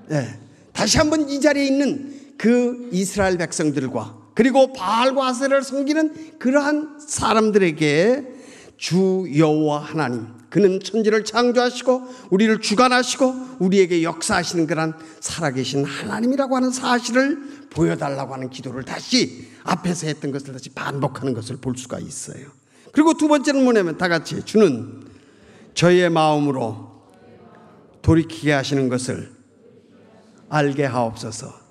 네. 0.08 0.39
다시 0.71 0.99
한번 0.99 1.27
이 1.27 1.41
자리에 1.41 1.65
있는 1.65 2.36
그 2.38 2.89
이스라엘 2.91 3.38
백성들과 3.38 4.15
그리고 4.36 4.71
바알과 4.71 5.30
아세를 5.30 5.63
섬기는 5.63 6.38
그러한 6.38 6.99
사람들에게 6.99 8.37
주 8.77 9.27
여호와 9.35 9.79
하나님 9.79 10.27
그는 10.49 10.79
천지를 10.79 11.25
창조하시고 11.25 12.07
우리를 12.29 12.61
주관하시고 12.61 13.57
우리에게 13.59 14.03
역사하시는 14.03 14.67
그런 14.67 14.93
살아계신 15.19 15.83
하나님이라고 15.83 16.55
하는 16.55 16.71
사실을 16.71 17.67
보여달라고 17.69 18.33
하는 18.33 18.49
기도를 18.49 18.83
다시 18.83 19.47
앞에서 19.63 20.07
했던 20.07 20.31
것을 20.31 20.53
다시 20.53 20.69
반복하는 20.69 21.33
것을 21.33 21.57
볼 21.57 21.75
수가 21.77 21.99
있어요. 21.99 22.45
그리고 22.91 23.13
두 23.15 23.27
번째는 23.27 23.63
뭐냐면 23.63 23.97
다 23.97 24.07
같이 24.07 24.41
주는 24.45 25.05
저의 25.73 26.09
마음으로 26.09 26.87
돌이키게 28.01 28.53
하시는 28.53 28.87
것을 28.89 29.31
알게 30.49 30.85
하옵소서. 30.85 31.67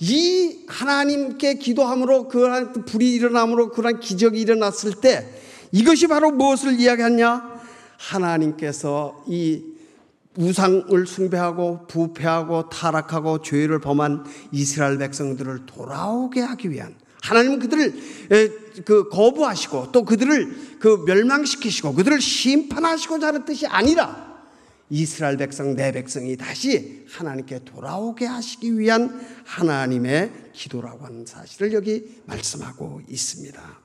이 0.00 0.64
하나님께 0.66 1.54
기도함으로 1.54 2.28
그러한 2.28 2.84
불이 2.86 3.12
일어남으로 3.12 3.70
그러한 3.70 4.00
기적이 4.00 4.40
일어났을 4.40 4.94
때 5.00 5.28
이것이 5.72 6.06
바로 6.06 6.30
무엇을 6.30 6.78
이야기하냐? 6.80 7.60
하나님께서 7.96 9.24
이 9.28 9.62
우상을 10.36 11.06
숭배하고 11.06 11.86
부패하고 11.86 12.68
타락하고 12.68 13.42
죄를 13.42 13.80
범한 13.80 14.24
이스라엘 14.52 14.98
백성들을 14.98 15.66
돌아오게 15.66 16.40
하기 16.40 16.70
위한 16.70 16.94
하나님은 17.22 17.58
그들을 17.58 18.84
그 18.84 19.08
거부하시고 19.08 19.92
또 19.92 20.04
그들을 20.04 20.78
그 20.78 21.04
멸망시키시고 21.06 21.94
그들을 21.94 22.20
심판하시고자 22.20 23.28
하는 23.28 23.44
뜻이 23.44 23.66
아니라 23.66 24.30
이스라엘 24.88 25.36
백성 25.36 25.76
내 25.76 25.92
백성이 25.92 26.36
다시 26.36 27.04
하나님께 27.08 27.64
돌아오게 27.64 28.26
하시기 28.26 28.78
위한 28.78 29.20
하나님의 29.44 30.50
기도라고 30.52 31.04
하는 31.04 31.26
사실을 31.26 31.72
여기 31.72 32.22
말씀하고 32.26 33.02
있습니다. 33.08 33.79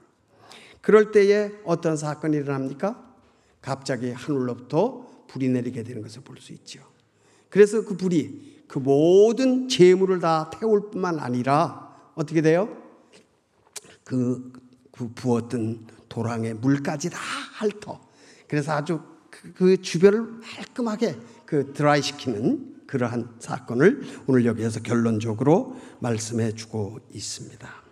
그럴 0.85 1.11
때에 1.11 1.51
어떤 1.63 1.97
사건이 1.97 2.37
일어납니까? 2.37 3.03
갑자기 3.59 4.11
하늘로부터 4.11 5.25
불이 5.27 5.49
내리게 5.49 5.81
되는 5.81 6.03
것을 6.03 6.21
볼 6.21 6.37
수 6.37 6.53
있죠. 6.53 6.79
그래서 7.49 7.83
그 7.83 7.97
불이 7.97 8.65
그 8.67 8.77
모든 8.77 9.67
재물을 9.67 10.19
다 10.19 10.51
태울 10.51 10.91
뿐만 10.91 11.17
아니라 11.17 12.11
어떻게 12.13 12.43
돼요? 12.43 12.69
그, 14.03 14.53
그 14.91 15.09
부었던 15.15 15.87
도랑에 16.07 16.53
물까지 16.53 17.09
다 17.09 17.17
핥어. 17.17 17.99
그래서 18.47 18.73
아주 18.73 19.01
그, 19.31 19.53
그 19.53 19.81
주변을 19.81 20.21
말끔하게 20.21 21.17
그 21.47 21.73
드라이 21.73 22.03
시키는 22.03 22.83
그러한 22.85 23.37
사건을 23.39 24.03
오늘 24.27 24.45
여기에서 24.45 24.81
결론적으로 24.81 25.77
말씀해 25.99 26.51
주고 26.51 26.99
있습니다. 27.11 27.84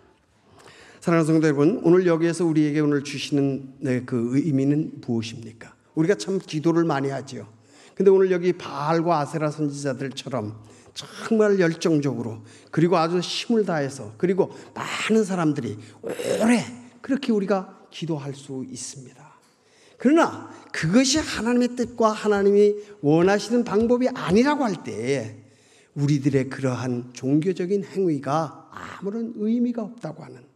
사랑하는 1.04 1.26
성도 1.26 1.46
여러분, 1.48 1.82
오늘 1.84 2.06
여기에서 2.06 2.46
우리에게 2.46 2.80
오늘 2.80 3.04
주시는 3.04 3.74
네, 3.80 4.02
그 4.06 4.38
의미는 4.38 5.02
무엇입니까? 5.06 5.74
우리가 5.96 6.14
참 6.14 6.38
기도를 6.38 6.84
많이 6.84 7.10
하지요. 7.10 7.46
근데 7.94 8.10
오늘 8.10 8.30
여기 8.30 8.54
바알과 8.54 9.18
아세라 9.20 9.50
선지자들처럼 9.50 10.58
정말 10.94 11.60
열정적으로 11.60 12.42
그리고 12.70 12.96
아주 12.96 13.18
힘을 13.18 13.66
다해서 13.66 14.14
그리고 14.16 14.50
많은 14.74 15.24
사람들이 15.24 15.76
오래 16.40 16.64
그렇게 17.02 17.32
우리가 17.32 17.86
기도할 17.90 18.32
수 18.32 18.64
있습니다. 18.66 19.22
그러나 19.98 20.48
그것이 20.72 21.18
하나님의 21.18 21.76
뜻과 21.76 22.12
하나님이 22.12 22.76
원하시는 23.02 23.64
방법이 23.64 24.08
아니라고 24.08 24.64
할때 24.64 25.36
우리들의 25.96 26.48
그러한 26.48 27.10
종교적인 27.12 27.84
행위가 27.84 28.70
아무런 28.72 29.34
의미가 29.36 29.82
없다고 29.82 30.24
하는 30.24 30.53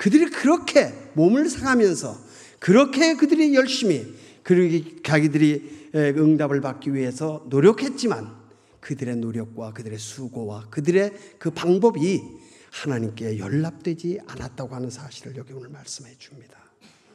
그들이 0.00 0.30
그렇게 0.30 0.94
몸을 1.12 1.50
상하면서 1.50 2.18
그렇게 2.58 3.16
그들이 3.16 3.54
열심히 3.54 4.14
그렇게 4.42 4.96
자기들이 5.04 5.90
응답을 5.94 6.62
받기 6.62 6.94
위해서 6.94 7.44
노력했지만 7.50 8.34
그들의 8.80 9.16
노력과 9.16 9.74
그들의 9.74 9.98
수고와 9.98 10.68
그들의 10.70 11.12
그 11.38 11.50
방법이 11.50 12.22
하나님께 12.70 13.38
연락되지 13.38 14.20
않았다고 14.26 14.74
하는 14.74 14.88
사실을 14.88 15.36
여기 15.36 15.52
오늘 15.52 15.68
말씀해 15.68 16.14
줍니다. 16.16 16.56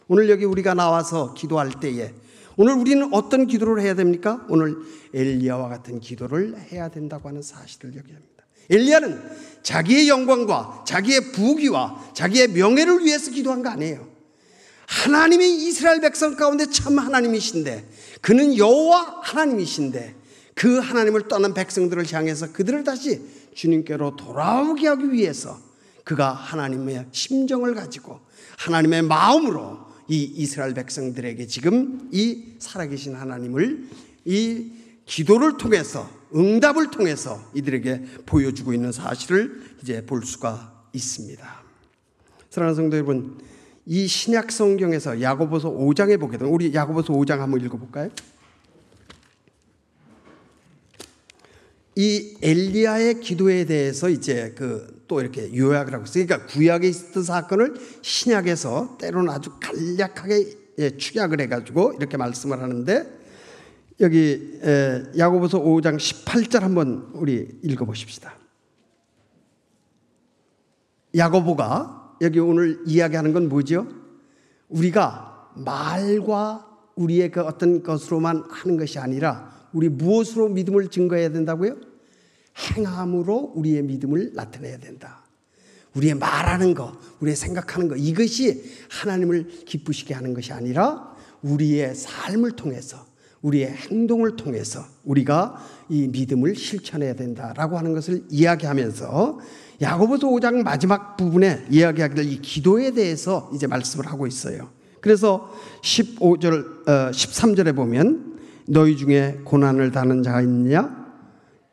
오늘 0.08 0.30
여기 0.30 0.45
우리가 0.45 0.76
나와서 0.76 1.34
기도할 1.34 1.71
때에 1.80 2.13
오늘 2.56 2.76
우리는 2.76 3.12
어떤 3.15 3.48
기도를 3.48 3.82
해야 3.82 3.95
됩니까? 3.95 4.45
오늘 4.48 4.78
엘리야와 5.12 5.69
같은 5.69 6.00
기도를 6.00 6.56
해야 6.71 6.89
된다고 6.89 7.30
하는 7.30 7.41
사실을 7.41 7.95
여기 7.95 8.13
합니다. 8.13 8.35
엘리야는 8.69 9.36
자기의 9.63 10.10
영광과 10.10 10.84
자기의 10.86 11.32
부귀와 11.32 12.12
자기의 12.13 12.49
명예를 12.49 13.04
위해서 13.04 13.32
기도한 13.32 13.63
거 13.63 13.69
아니에요. 13.69 14.08
하나님이 14.88 15.67
이스라엘 15.67 15.99
백성 15.99 16.36
가운데 16.36 16.67
참 16.69 16.99
하나님이신데 16.99 17.89
그는 18.21 18.56
여호와 18.58 19.21
하나님이신데 19.23 20.15
그 20.54 20.80
하나님을 20.80 21.28
떠난 21.28 21.54
백성들을 21.54 22.12
향해서 22.12 22.54
그들을 22.54 22.84
다시 22.84 23.21
주님께로 23.56 24.15
돌아오게 24.15 24.88
하기 24.88 25.12
위해서 25.12 25.60
그가 26.04 26.32
하나님의 26.32 27.08
심정을 27.12 27.73
가지고 27.73 28.19
하나님의 28.58 29.01
마음으로 29.04 29.80
이 30.08 30.21
이스라엘 30.23 30.73
백성들에게 30.75 31.47
지금 31.47 32.08
이 32.12 32.54
살아계신 32.60 33.15
하나님을 33.15 33.88
이 34.25 34.71
기도를 35.06 35.58
통해서 35.58 36.10
응답을 36.34 36.92
통해서 36.92 37.44
이들에게 37.54 38.04
보여주고 38.26 38.74
있는 38.74 38.92
사실을 38.92 39.62
이제 39.82 40.06
볼 40.06 40.26
수가 40.26 40.86
있습니다. 40.94 41.64
사랑하는 42.50 42.76
성도 42.76 42.98
여러분, 42.98 43.38
이 43.86 44.08
신약 44.08 44.52
성경에서 44.52 45.22
야고보서 45.22 45.72
5장에 45.72 46.20
보게 46.20 46.38
되면 46.38 46.54
우리 46.54 46.74
야고보서 46.74 47.14
5장 47.14 47.38
한번 47.38 47.62
읽어 47.62 47.78
볼까요? 47.78 48.10
이 51.98 52.38
엘리야의 52.42 53.20
기도에 53.22 53.66
대해서 53.66 54.10
이제 54.10 54.54
그 54.58 54.96
또 55.08 55.22
이렇게 55.22 55.56
요약을 55.56 55.94
하고 55.94 56.06
있어요. 56.06 56.26
그러니까 56.26 56.48
구약에 56.48 56.88
있었던 56.88 57.24
사건을 57.24 57.76
신약에서 58.02 58.98
때로는 59.00 59.30
아주 59.32 59.52
간략하게 59.60 60.66
예, 60.80 60.98
축약을 60.98 61.40
해가지고 61.42 61.94
이렇게 61.98 62.18
말씀을 62.18 62.62
하는데 62.62 63.25
여기 64.02 64.60
야고보서 65.18 65.62
5장 65.62 65.98
18절 65.98 66.60
한번 66.62 67.10
우리 67.14 67.60
읽어 67.64 67.86
보십시다. 67.86 68.36
야고보가 71.16 72.18
여기 72.22 72.40
오늘 72.40 72.82
이야기하는 72.86 73.32
건 73.32 73.48
뭐죠? 73.48 73.88
우리가 74.68 75.52
말과 75.56 76.68
우리의 76.96 77.32
그 77.32 77.42
어떤 77.42 77.84
것으로만 77.84 78.44
하는 78.50 78.78
것이 78.78 79.00
아니라 79.00 79.70
우리 79.72 79.90
무엇으로 79.90 80.50
믿음을 80.50 80.90
증거해야 80.90 81.30
된다고요? 81.30 81.78
행함으로 82.58 83.54
우리의 83.56 83.84
믿음을 83.84 84.32
나타내야 84.34 84.78
된다. 84.80 85.24
우리의 85.94 86.16
말하는 86.16 86.74
거, 86.74 86.98
우리의 87.22 87.36
생각하는 87.38 87.88
거, 87.88 87.96
이것이 87.96 88.64
하나님을 88.90 89.48
기쁘시게 89.66 90.14
하는 90.14 90.34
것이 90.34 90.52
아니라 90.52 91.16
우리의 91.42 91.96
삶을 91.96 92.52
통해서 92.52 93.05
우리의 93.46 93.70
행동을 93.70 94.36
통해서 94.36 94.84
우리가 95.04 95.56
이 95.90 96.08
믿음을 96.08 96.56
실천해야 96.56 97.14
된다라고 97.14 97.78
하는 97.78 97.94
것을 97.94 98.24
이야기하면서 98.30 99.40
야고보서 99.82 100.28
5장 100.30 100.64
마지막 100.64 101.16
부분에 101.16 101.68
이야기하기를 101.70 102.26
이 102.26 102.42
기도에 102.42 102.92
대해서 102.92 103.52
이제 103.54 103.68
말씀을 103.68 104.08
하고 104.08 104.26
있어요. 104.26 104.70
그래서 105.00 105.52
15절, 105.84 106.88
어, 106.90 107.12
13절에 107.12 107.76
보면 107.76 108.40
너희 108.68 108.98
중에 108.98 109.42
고난을 109.44 109.92
다는 109.92 110.24
자가 110.24 110.42
있느냐? 110.42 111.06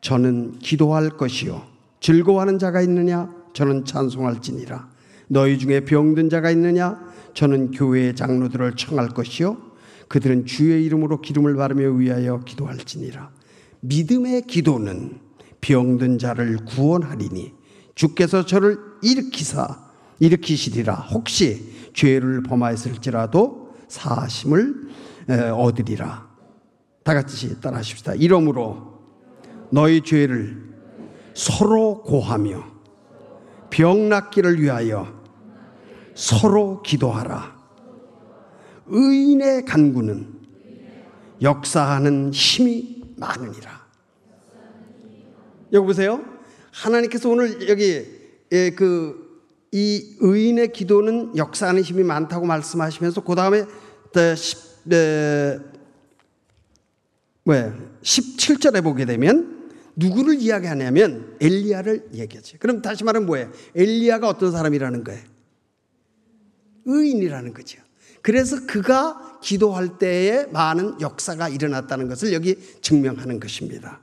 저는 0.03 0.59
기도할 0.59 1.11
것이요. 1.11 1.63
즐거워하는 2.01 2.59
자가 2.59 2.83
있느냐? 2.83 3.31
저는 3.55 3.87
찬송할지니라. 3.87 4.91
너희 5.29 5.59
중에 5.59 5.81
병든 5.87 6.29
자가 6.29 6.51
있느냐? 6.51 7.01
저는 7.33 7.71
교회의 7.71 8.15
장로들을 8.15 8.77
청할 8.77 9.09
것이요 9.09 9.72
그들은 10.13 10.45
주의 10.45 10.85
이름으로 10.85 11.23
기름을 11.23 11.57
바르며 11.57 11.89
위하여 11.93 12.41
기도할지니라. 12.41 13.31
믿음의 13.81 14.43
기도는 14.43 15.19
병든 15.63 16.19
자를 16.19 16.59
구원하리니 16.67 17.55
주께서 17.95 18.45
저를 18.45 18.79
일으키사 19.01 19.91
일으키시리라. 20.21 20.93
혹시 20.95 21.73
죄를 21.95 22.43
범하였을지라도 22.43 23.75
사심을 23.89 24.89
얻으리라. 25.57 26.29
다 27.05 27.15
같이 27.15 27.59
따라하십시다. 27.59 28.13
이러므로 28.17 29.01
너희 29.71 30.03
죄를 30.03 30.75
서로 31.33 32.03
고하며 32.03 32.63
병 33.71 34.11
낫기를 34.11 34.61
위하여 34.61 35.23
서로 36.15 36.83
기도하라. 36.83 37.52
의인의 38.93 39.65
간구는 39.65 40.29
역사하는 41.41 42.33
힘이 42.33 43.03
많으니라. 43.17 43.83
여기 45.73 45.87
보세요. 45.87 46.25
하나님께서 46.71 47.29
오늘 47.29 47.69
여기 47.69 48.05
예, 48.53 48.71
그 48.71 49.23
이 49.75 50.17
의인의 50.21 50.73
기도는 50.73 51.35
역사하는 51.37 51.83
힘이 51.83 52.05
많다고 52.05 52.45
말씀하시면서 52.45 53.25
그 53.25 53.35
다음에 53.35 53.65
왜 57.47 57.73
17절에 58.03 58.85
보게 58.85 59.07
되면 59.07 59.71
누구를 59.97 60.41
이야기하냐면 60.41 61.37
엘리야를 61.41 62.11
얘기하죠. 62.13 62.59
그럼 62.59 62.83
다시 62.83 63.03
말하면 63.03 63.27
뭐예요? 63.27 63.51
엘리야가 63.75 64.29
어떤 64.29 64.53
사람이라는 64.53 65.05
거예요? 65.05 65.23
의인이라는 66.85 67.55
거죠. 67.55 67.82
그래서 68.23 68.65
그가 68.67 69.39
기도할 69.43 69.99
때에 69.99 70.47
많은 70.47 71.01
역사가 71.01 71.49
일어났다는 71.49 72.09
것을 72.09 72.33
여기 72.33 72.57
증명하는 72.81 73.41
것입니다. 73.41 74.01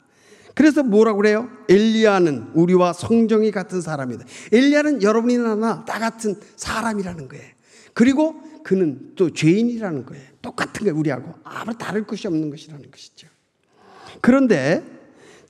그래서 0.54 0.84
뭐라고 0.84 1.18
그래요? 1.20 1.50
엘리야는 1.70 2.52
우리와 2.54 2.92
성정이 2.92 3.52
같은 3.52 3.80
사람이다. 3.80 4.26
엘리야는 4.52 5.02
여러분이나 5.02 5.56
나, 5.56 5.86
나 5.86 6.00
같은 6.00 6.36
사람이라는 6.58 7.30
거예요. 7.30 7.46
그리고 7.94 8.42
그는 8.64 9.14
또 9.16 9.32
죄인이라는 9.32 10.06
거예요. 10.06 10.26
똑같은 10.42 10.84
거예요, 10.84 10.98
우리하고. 11.00 11.34
아무 11.44 11.78
다를 11.78 12.06
것이 12.06 12.28
없는 12.28 12.50
것이라는 12.50 12.92
것이죠. 12.92 13.28
그런데 14.20 14.84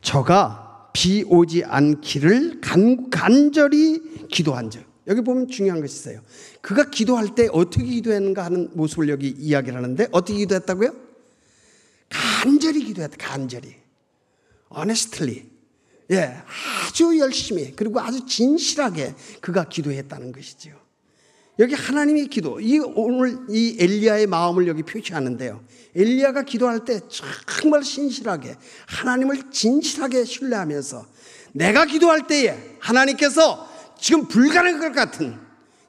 저가 0.01 0.89
비 0.93 1.23
오지 1.27 1.63
않기를 1.65 2.61
간, 2.61 3.09
간절히 3.09 4.27
기도한 4.27 4.69
적. 4.69 4.88
여기 5.09 5.21
보면 5.21 5.47
중요한 5.47 5.81
것이 5.81 5.99
있어요. 5.99 6.21
그가 6.61 6.89
기도할 6.89 7.35
때 7.35 7.49
어떻게 7.51 7.83
기도했는가 7.83 8.45
하는 8.45 8.69
모습을 8.73 9.09
여기 9.09 9.29
이야기를 9.29 9.75
하는데 9.75 10.07
어떻게 10.11 10.37
기도했다고요? 10.37 10.95
간절히 12.09 12.83
기도했다. 12.85 13.17
간절히. 13.17 13.75
honestly. 14.75 15.49
예, 16.11 16.37
아주 16.87 17.17
열심히 17.19 17.73
그리고 17.75 17.99
아주 17.99 18.25
진실하게 18.25 19.15
그가 19.41 19.67
기도했다는 19.67 20.31
것이죠. 20.31 20.71
여기 21.59 21.75
하나님의 21.75 22.27
기도, 22.27 22.59
이 22.61 22.79
오늘 22.79 23.37
이 23.49 23.77
엘리야의 23.79 24.27
마음을 24.27 24.67
여기 24.67 24.81
표시하는데요. 24.81 25.61
엘리야가 25.95 26.43
기도할 26.43 26.85
때 26.85 27.01
정말 27.45 27.83
신실하게 27.83 28.55
하나님을 28.87 29.51
진실하게 29.51 30.23
신뢰하면서 30.23 31.05
내가 31.53 31.85
기도할 31.85 32.27
때에 32.27 32.77
하나님께서 32.79 33.68
지금 33.99 34.27
불가능할 34.27 34.79
것 34.79 34.95
같은 34.95 35.37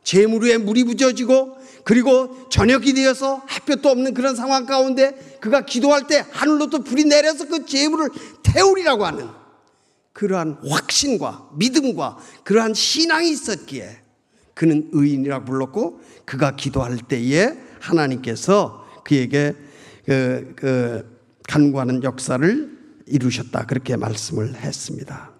재물 0.02 0.44
위에 0.44 0.58
물이 0.58 0.84
부져지고 0.84 1.56
그리고 1.84 2.48
저녁이 2.50 2.92
되어서 2.94 3.42
햇볕도 3.50 3.88
없는 3.88 4.14
그런 4.14 4.36
상황 4.36 4.66
가운데 4.66 5.38
그가 5.40 5.64
기도할 5.64 6.06
때 6.06 6.24
하늘로부터 6.30 6.78
불이 6.78 7.04
내려서 7.04 7.46
그 7.46 7.64
재물을 7.64 8.08
태우리라고 8.42 9.06
하는 9.06 9.28
그러한 10.12 10.58
확신과 10.68 11.50
믿음과 11.56 12.18
그러한 12.44 12.74
신앙이 12.74 13.30
있었기에 13.30 13.98
그는 14.54 14.90
의인이라고 14.92 15.44
불렀고 15.46 16.00
그가 16.24 16.56
기도할 16.56 16.98
때에 16.98 17.56
하나님께서 17.80 18.86
그에게 19.04 19.54
그, 20.04 20.52
그 20.56 21.20
간구하는 21.48 22.02
역사를 22.02 22.78
이루셨다 23.06 23.66
그렇게 23.66 23.96
말씀을 23.96 24.54
했습니다. 24.56 25.30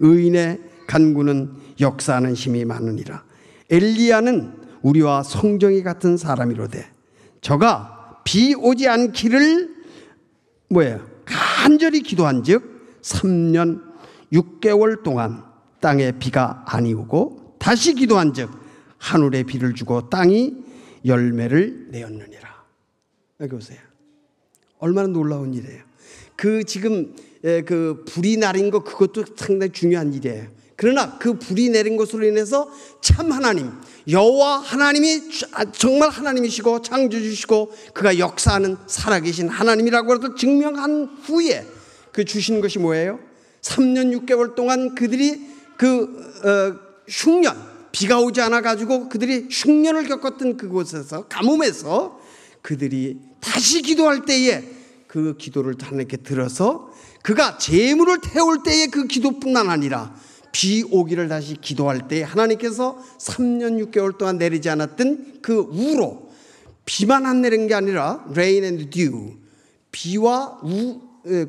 의인의 0.00 0.73
간구는 0.86 1.52
역사하는 1.80 2.34
힘이 2.34 2.64
많으니라. 2.64 3.24
엘리야는 3.70 4.64
우리와 4.82 5.22
성정이 5.22 5.82
같은 5.82 6.16
사람이로되 6.16 6.90
저가 7.40 8.20
비 8.24 8.54
오지 8.54 8.88
않기를 8.88 9.74
뭐예요? 10.68 11.06
간절히 11.24 12.02
기도한즉 12.02 13.00
3년 13.02 13.82
6개월 14.32 15.02
동안 15.02 15.44
땅에 15.80 16.12
비가 16.12 16.64
아니 16.66 16.94
오고 16.94 17.56
다시 17.58 17.94
기도한즉 17.94 18.50
하늘에 18.98 19.42
비를 19.42 19.74
주고 19.74 20.08
땅이 20.08 20.64
열매를 21.04 21.88
내었느니라. 21.90 22.54
여기 23.40 23.50
보세요. 23.50 23.78
얼마나 24.78 25.08
놀라운 25.08 25.52
일이에요. 25.54 25.82
그 26.36 26.64
지금 26.64 27.14
그 27.42 28.04
불이 28.08 28.38
나린 28.38 28.70
거 28.70 28.82
그것도 28.82 29.24
상당히 29.36 29.72
중요한 29.72 30.12
일이에요. 30.14 30.46
그러나 30.76 31.18
그 31.18 31.38
불이 31.38 31.70
내린 31.70 31.96
것으로 31.96 32.26
인해서 32.26 32.68
참 33.00 33.30
하나님, 33.30 33.70
여호와 34.08 34.58
하나님이 34.58 35.22
아, 35.52 35.64
정말 35.70 36.10
하나님이시고 36.10 36.82
창조주시고 36.82 37.74
그가 37.94 38.18
역사하는 38.18 38.76
살아계신 38.86 39.48
하나님이라고 39.48 40.34
증명한 40.34 41.18
후에 41.22 41.66
그 42.12 42.24
주신 42.24 42.60
것이 42.60 42.78
뭐예요? 42.78 43.18
3년 43.62 44.26
6개월 44.26 44.54
동안 44.54 44.94
그들이 44.94 45.46
그 45.76 46.02
어, 46.44 46.94
흉년 47.08 47.56
비가 47.92 48.20
오지 48.20 48.40
않아 48.40 48.60
가지고 48.60 49.08
그들이 49.08 49.48
흉년을 49.50 50.08
겪었던 50.08 50.56
그곳에서 50.56 51.26
가뭄에서 51.28 52.20
그들이 52.62 53.18
다시 53.40 53.82
기도할 53.82 54.24
때에 54.24 54.64
그 55.06 55.36
기도를 55.38 55.76
하나님께 55.80 56.18
들어서 56.18 56.92
그가 57.22 57.56
재물을 57.58 58.18
태울 58.20 58.62
때에 58.64 58.88
그 58.88 59.06
기도뿐만 59.06 59.70
아니라 59.70 60.14
비 60.54 60.84
오기를 60.88 61.26
다시 61.26 61.56
기도할 61.60 62.06
때 62.06 62.22
하나님께서 62.22 62.96
3년 63.18 63.90
6개월 63.90 64.16
동안 64.16 64.38
내리지 64.38 64.70
않았던 64.70 65.40
그 65.42 65.58
우로 65.58 66.30
비만 66.84 67.26
안 67.26 67.42
내린 67.42 67.66
게 67.66 67.74
아니라 67.74 68.24
rain 68.30 68.62
and 68.62 68.90
dew 68.90 69.34
비와 69.90 70.60
우 70.62 71.00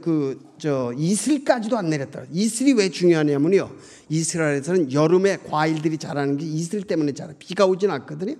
그저 0.01 0.93
이슬까지도 0.97 1.77
안 1.77 1.89
내렸다. 1.89 2.23
이슬이 2.31 2.73
왜 2.73 2.89
중요하냐면요. 2.89 3.69
이스라엘에서는 4.09 4.93
여름에 4.93 5.37
과일들이 5.37 5.97
자라는 5.97 6.37
게 6.37 6.45
이슬 6.45 6.81
때문에 6.81 7.11
자라. 7.11 7.33
비가 7.37 7.65
오진 7.65 7.91
않거든요. 7.91 8.35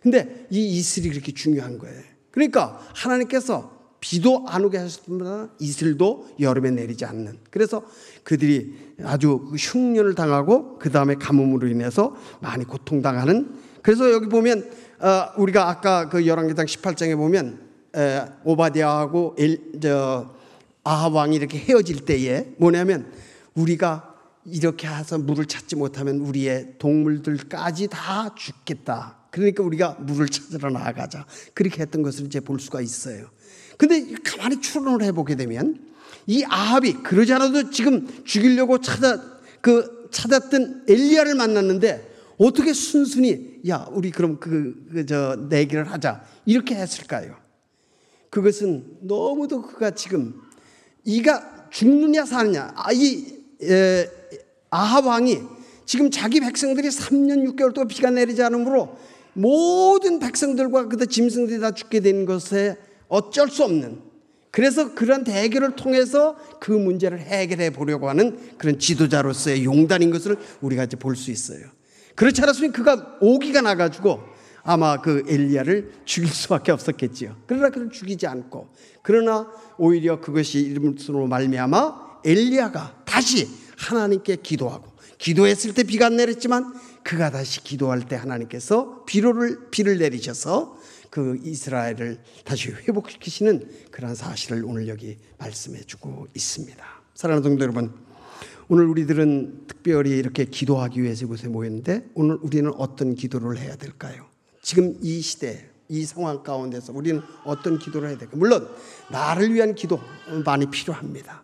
근데 0.00 0.46
이 0.50 0.78
이슬이 0.78 1.10
그렇게 1.10 1.32
중요한 1.32 1.78
거예요. 1.78 2.00
그러니까 2.30 2.80
하나님께서 2.94 3.77
비도 4.00 4.44
안 4.46 4.64
오게 4.64 4.78
하셨습니다. 4.78 5.48
이슬도 5.58 6.28
여름에 6.40 6.70
내리지 6.70 7.04
않는. 7.04 7.38
그래서 7.50 7.82
그들이 8.22 8.74
아주 9.04 9.50
흉년을 9.56 10.14
당하고 10.14 10.78
그 10.78 10.90
다음에 10.90 11.14
가뭄으로 11.14 11.68
인해서 11.68 12.16
많이 12.40 12.64
고통당하는. 12.64 13.56
그래서 13.82 14.12
여기 14.12 14.28
보면 14.28 14.70
어, 15.00 15.32
우리가 15.36 15.68
아까 15.68 16.08
그 16.08 16.26
열왕기상 16.26 16.66
18장에 16.66 17.16
보면 17.16 17.68
오바디아하고 18.44 19.36
저 19.80 20.34
아합 20.84 21.14
왕이 21.14 21.36
이렇게 21.36 21.58
헤어질 21.58 22.04
때에 22.04 22.54
뭐냐면 22.58 23.12
우리가 23.54 24.14
이렇게 24.44 24.88
해서 24.88 25.18
물을 25.18 25.44
찾지 25.44 25.76
못하면 25.76 26.18
우리의 26.20 26.74
동물들까지 26.78 27.88
다 27.88 28.34
죽겠다. 28.34 29.16
그러니까 29.30 29.62
우리가 29.62 29.96
물을 30.00 30.28
찾으러 30.28 30.70
나아가자. 30.70 31.26
그렇게 31.52 31.82
했던 31.82 32.02
것을 32.02 32.26
이제 32.26 32.40
볼 32.40 32.58
수가 32.58 32.80
있어요. 32.80 33.28
근데 33.78 34.12
가만히 34.22 34.60
추론을 34.60 35.06
해보게 35.06 35.36
되면 35.36 35.78
이 36.26 36.44
아합이 36.44 36.94
그러지 37.04 37.32
않아도 37.32 37.70
지금 37.70 38.06
죽이려고 38.24 38.78
찾아 38.80 39.22
그 39.62 40.08
찾았던 40.10 40.84
엘리야를 40.88 41.34
만났는데 41.34 42.16
어떻게 42.38 42.72
순순히 42.72 43.60
야 43.68 43.86
우리 43.90 44.10
그럼 44.10 44.38
그저 44.38 45.36
그 45.36 45.46
내기를 45.48 45.90
하자 45.90 46.22
이렇게 46.44 46.74
했을까요? 46.74 47.36
그것은 48.30 48.98
너무도 49.00 49.62
그가 49.62 49.92
지금 49.92 50.34
이가 51.04 51.68
죽느냐 51.70 52.24
사느냐 52.24 52.72
아이 52.74 53.24
아합 54.70 55.06
왕이 55.06 55.38
지금 55.86 56.10
자기 56.10 56.40
백성들이 56.40 56.88
3년 56.88 57.48
6개월 57.50 57.72
동안 57.72 57.88
비가 57.88 58.10
내리지 58.10 58.42
않으므로 58.42 58.98
모든 59.32 60.18
백성들과 60.18 60.88
그다 60.88 61.06
짐승들이 61.06 61.60
다 61.60 61.70
죽게 61.70 62.00
된 62.00 62.26
것에 62.26 62.76
어쩔 63.08 63.48
수 63.50 63.64
없는 63.64 64.00
그래서 64.50 64.94
그런 64.94 65.24
대결을 65.24 65.76
통해서 65.76 66.36
그 66.58 66.72
문제를 66.72 67.20
해결해 67.20 67.70
보려고 67.70 68.08
하는 68.08 68.38
그런 68.56 68.78
지도자로서의 68.78 69.64
용단인 69.64 70.10
것을 70.10 70.36
우리가 70.60 70.84
이제 70.84 70.96
볼 70.96 71.16
수 71.16 71.30
있어요. 71.30 71.66
그렇지 72.14 72.42
않았으면 72.42 72.72
그가 72.72 73.18
오기가 73.20 73.60
나가지고 73.60 74.20
아마 74.64 75.00
그 75.00 75.22
엘리야를 75.28 75.92
죽일 76.04 76.28
수밖에 76.30 76.72
없었겠지요. 76.72 77.36
그러나 77.46 77.70
그를 77.70 77.90
죽이지 77.90 78.26
않고 78.26 78.68
그러나 79.02 79.48
오히려 79.78 80.20
그것이 80.20 80.60
이름으로 80.60 81.26
말미암아 81.26 82.20
엘리야가 82.24 83.02
다시 83.04 83.48
하나님께 83.76 84.36
기도하고 84.36 84.90
기도했을 85.18 85.74
때 85.74 85.84
비가 85.84 86.08
내렸지만 86.08 86.74
그가 87.04 87.30
다시 87.30 87.62
기도할 87.62 88.08
때 88.08 88.16
하나님께서 88.16 89.04
비로를 89.06 89.70
비를 89.70 89.98
내리셔서 89.98 90.76
그 91.10 91.38
이스라엘을 91.42 92.18
다시 92.44 92.70
회복시키시는 92.70 93.68
그러한 93.90 94.14
사실을 94.14 94.64
오늘 94.64 94.88
여기 94.88 95.18
말씀해 95.38 95.82
주고 95.84 96.26
있습니다. 96.34 96.84
사랑하는 97.14 97.42
성도 97.42 97.62
여러분, 97.62 97.92
오늘 98.68 98.86
우리들은 98.86 99.66
특별히 99.66 100.10
이렇게 100.10 100.44
기도하기 100.44 101.02
위해서 101.02 101.24
이곳에 101.24 101.48
모였는데 101.48 102.10
오늘 102.14 102.38
우리는 102.42 102.70
어떤 102.76 103.14
기도를 103.14 103.58
해야 103.58 103.76
될까요? 103.76 104.26
지금 104.60 104.98
이 105.00 105.20
시대, 105.22 105.70
이 105.88 106.04
상황 106.04 106.42
가운데서 106.42 106.92
우리는 106.92 107.22
어떤 107.44 107.78
기도를 107.78 108.10
해야 108.10 108.18
될까? 108.18 108.36
물론 108.36 108.68
나를 109.10 109.54
위한 109.54 109.74
기도 109.74 109.98
많이 110.44 110.70
필요합니다. 110.70 111.42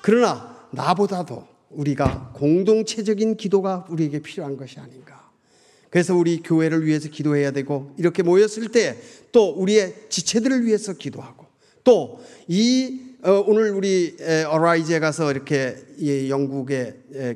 그러나 0.00 0.66
나보다도 0.70 1.46
우리가 1.68 2.32
공동체적인 2.34 3.36
기도가 3.36 3.84
우리에게 3.90 4.20
필요한 4.20 4.56
것이 4.56 4.80
아닌가. 4.80 5.13
그래서 5.94 6.12
우리 6.16 6.42
교회를 6.42 6.84
위해서 6.84 7.08
기도해야 7.08 7.52
되고 7.52 7.92
이렇게 7.96 8.24
모였을 8.24 8.72
때 8.72 8.98
또 9.34 9.50
우리의 9.50 9.94
지체들을 10.08 10.64
위해서 10.64 10.92
기도하고 10.92 11.46
또이 11.82 13.00
어, 13.24 13.44
오늘 13.46 13.70
우리 13.70 14.16
어라이즈에 14.48 15.00
가서 15.00 15.32
이렇게 15.32 15.76
영국의 16.28 16.94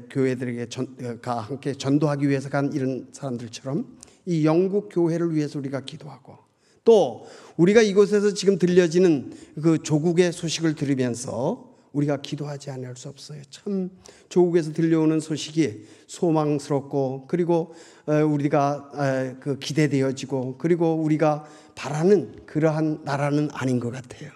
교회들에게 0.09 0.69
전, 0.69 1.21
가 1.21 1.41
함께 1.41 1.75
전도하기 1.75 2.29
위해서 2.29 2.49
간 2.49 2.73
이런 2.73 3.09
사람들처럼 3.11 3.99
이 4.27 4.47
영국 4.47 4.91
교회를 4.93 5.35
위해서 5.35 5.59
우리가 5.59 5.81
기도하고 5.81 6.39
또 6.85 7.27
우리가 7.57 7.83
이곳에서 7.83 8.33
지금 8.33 8.59
들려지는 8.59 9.33
그 9.61 9.83
조국의 9.83 10.33
소식을 10.33 10.77
들으면서 10.77 11.69
우리가 11.93 12.21
기도하지 12.21 12.71
않을 12.71 12.97
수 12.97 13.09
없어요. 13.09 13.43
참 13.51 13.91
조국에서 14.29 14.73
들려오는 14.73 15.19
소식이 15.19 15.85
소망스럽고 16.07 17.25
그리고 17.27 17.75
우리가 18.09 19.37
그 19.41 19.59
기대되어지고 19.59 20.57
그리고 20.59 20.95
우리가 20.95 21.45
바라는 21.75 22.47
그러한 22.47 23.01
나라는 23.05 23.51
아닌 23.53 23.79
것 23.81 23.93
같아요. 23.93 24.31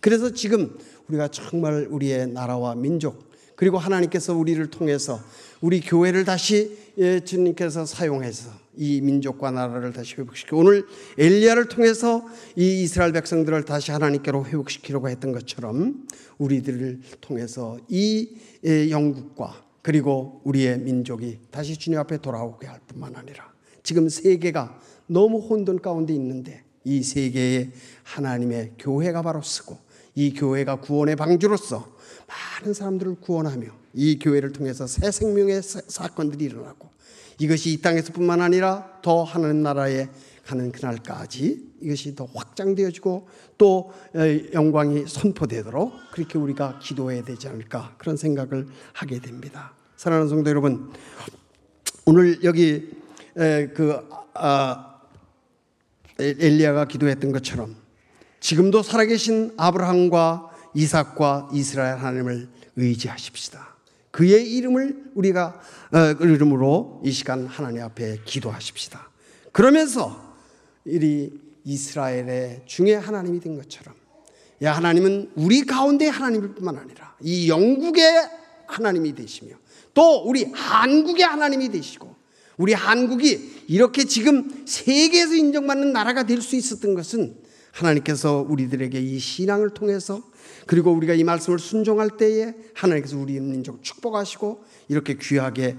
그래서 0.00 0.32
지금 0.32 0.76
우리가 1.08 1.28
정말 1.28 1.86
우리의 1.90 2.28
나라와 2.28 2.74
민족 2.74 3.28
그리고 3.56 3.76
하나님께서 3.76 4.34
우리를 4.34 4.64
통해서 4.70 5.20
우리 5.60 5.80
교회를 5.80 6.24
다시 6.24 6.78
예, 6.98 7.20
주님께서 7.20 7.86
사용해서 7.86 8.50
이 8.76 9.00
민족과 9.00 9.50
나라를 9.50 9.92
다시 9.92 10.14
회복시키고 10.16 10.58
오늘 10.58 10.86
엘리야를 11.18 11.66
통해서 11.66 12.24
이 12.54 12.82
이스라엘 12.82 13.12
백성들을 13.12 13.64
다시 13.64 13.90
하나님께로 13.90 14.46
회복시키려고 14.46 15.08
했던 15.08 15.32
것처럼 15.32 16.06
우리들을 16.38 17.00
통해서 17.20 17.78
이 17.88 18.28
예, 18.64 18.90
영국과 18.90 19.67
그리고 19.88 20.42
우리의 20.44 20.80
민족이 20.80 21.38
다시 21.50 21.78
주님 21.78 21.98
앞에 21.98 22.18
돌아오게 22.18 22.66
할 22.66 22.78
뿐만 22.86 23.16
아니라 23.16 23.50
지금 23.82 24.10
세계가 24.10 24.78
너무 25.06 25.38
혼돈 25.38 25.80
가운데 25.80 26.12
있는데 26.12 26.62
이 26.84 27.02
세계에 27.02 27.70
하나님의 28.02 28.74
교회가 28.78 29.22
바로 29.22 29.40
쓰고 29.40 29.78
이 30.14 30.34
교회가 30.34 30.82
구원의 30.82 31.16
방주로서 31.16 31.90
많은 32.26 32.74
사람들을 32.74 33.14
구원하며 33.22 33.68
이 33.94 34.18
교회를 34.18 34.52
통해서 34.52 34.86
새 34.86 35.10
생명의 35.10 35.62
사건들이 35.62 36.44
일어나고 36.44 36.90
이것이 37.38 37.72
이 37.72 37.80
땅에서뿐만 37.80 38.42
아니라 38.42 39.00
더 39.00 39.22
하나님 39.24 39.62
나라에 39.62 40.08
가는 40.44 40.70
그날까지 40.70 41.66
이것이 41.80 42.14
더 42.14 42.28
확장되어지고 42.34 43.26
또 43.56 43.90
영광이 44.52 45.06
선포되도록 45.06 45.94
그렇게 46.12 46.36
우리가 46.36 46.78
기도해야 46.82 47.24
되지 47.24 47.48
않을까 47.48 47.94
그런 47.96 48.18
생각을 48.18 48.66
하게 48.92 49.20
됩니다. 49.20 49.77
사랑하는 49.98 50.28
성도 50.28 50.48
여러분, 50.48 50.92
오늘 52.04 52.44
여기 52.44 52.88
그 53.34 54.08
아, 54.32 55.00
엘리야가 56.20 56.84
기도했던 56.84 57.32
것처럼 57.32 57.74
지금도 58.38 58.84
살아계신 58.84 59.54
아브라함과 59.56 60.50
이삭과 60.74 61.48
이스라엘 61.52 61.98
하나님을 61.98 62.48
의지하십시다. 62.76 63.74
그의 64.12 64.48
이름을 64.52 65.10
우리가 65.16 65.60
어, 65.90 66.14
그 66.14 66.32
이름으로 66.32 67.02
이 67.04 67.10
시간 67.10 67.46
하나님 67.46 67.82
앞에 67.82 68.20
기도하십시다. 68.24 69.10
그러면서 69.50 70.36
이 70.86 71.28
이스라엘의 71.64 72.62
중에 72.66 72.94
하나님이 72.94 73.40
된 73.40 73.56
것처럼 73.56 73.96
야 74.62 74.76
하나님은 74.76 75.32
우리 75.34 75.66
가운데 75.66 76.06
하나님일 76.06 76.54
뿐만 76.54 76.76
아니라 76.76 77.16
이 77.20 77.48
영국의 77.48 78.38
하나님이 78.68 79.16
되시며 79.16 79.56
또 79.98 80.22
우리 80.24 80.44
한국의 80.44 81.24
하나님이 81.24 81.70
되시고 81.70 82.14
우리 82.56 82.72
한국이 82.72 83.64
이렇게 83.66 84.04
지금 84.04 84.48
세계에서 84.64 85.34
인정받는 85.34 85.92
나라가 85.92 86.22
될 86.22 86.40
수 86.40 86.54
있었던 86.54 86.94
것은 86.94 87.34
하나님께서 87.72 88.46
우리들에게 88.48 88.96
이 89.00 89.18
신앙을 89.18 89.70
통해서 89.70 90.22
그리고 90.66 90.92
우리가 90.92 91.14
이 91.14 91.24
말씀을 91.24 91.58
순종할 91.58 92.10
때에 92.16 92.54
하나님께서 92.74 93.18
우리 93.18 93.40
민족 93.40 93.82
축복하시고 93.82 94.62
이렇게 94.86 95.16
귀하게 95.20 95.76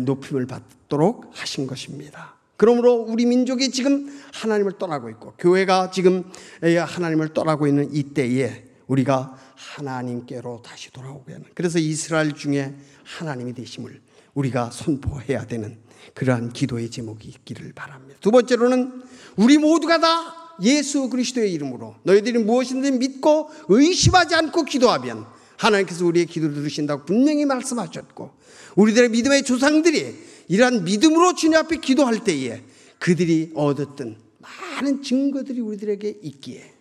높임을 0.00 0.46
받도록 0.46 1.30
하신 1.30 1.68
것입니다. 1.68 2.34
그러므로 2.56 2.94
우리 2.94 3.24
민족이 3.24 3.70
지금 3.70 4.08
하나님을 4.32 4.78
떠나고 4.78 5.10
있고 5.10 5.34
교회가 5.38 5.92
지금 5.92 6.24
하나님을 6.60 7.34
떠나고 7.34 7.68
있는 7.68 7.88
이 7.94 8.02
때에 8.02 8.64
우리가 8.90 9.36
하나님께로 9.54 10.62
다시 10.62 10.90
돌아오게 10.90 11.32
하는 11.32 11.46
그래서 11.54 11.78
이스라엘 11.78 12.32
중에 12.32 12.74
하나님이 13.04 13.54
되심을 13.54 14.00
우리가 14.34 14.70
선포해야 14.70 15.46
되는 15.46 15.78
그러한 16.14 16.52
기도의 16.52 16.90
제목이 16.90 17.28
있기를 17.28 17.72
바랍니다. 17.72 18.18
두 18.20 18.30
번째로는 18.30 19.02
우리 19.36 19.58
모두가 19.58 20.00
다 20.00 20.56
예수 20.62 21.08
그리스도의 21.08 21.52
이름으로 21.52 21.94
너희들이 22.02 22.38
무엇이든 22.40 22.98
믿고 22.98 23.50
의심하지 23.68 24.34
않고 24.34 24.64
기도하면 24.64 25.26
하나님께서 25.56 26.04
우리의 26.06 26.26
기도를 26.26 26.54
들으신다고 26.54 27.04
분명히 27.04 27.44
말씀하셨고 27.44 28.30
우리들의 28.76 29.10
믿음의 29.10 29.44
조상들이 29.44 30.16
이러한 30.48 30.84
믿음으로 30.84 31.34
주님 31.34 31.58
앞에 31.58 31.76
기도할 31.76 32.24
때에 32.24 32.62
그들이 32.98 33.52
얻었던 33.54 34.16
많은 34.38 35.02
증거들이 35.02 35.60
우리들에게 35.60 36.18
있기에 36.22 36.72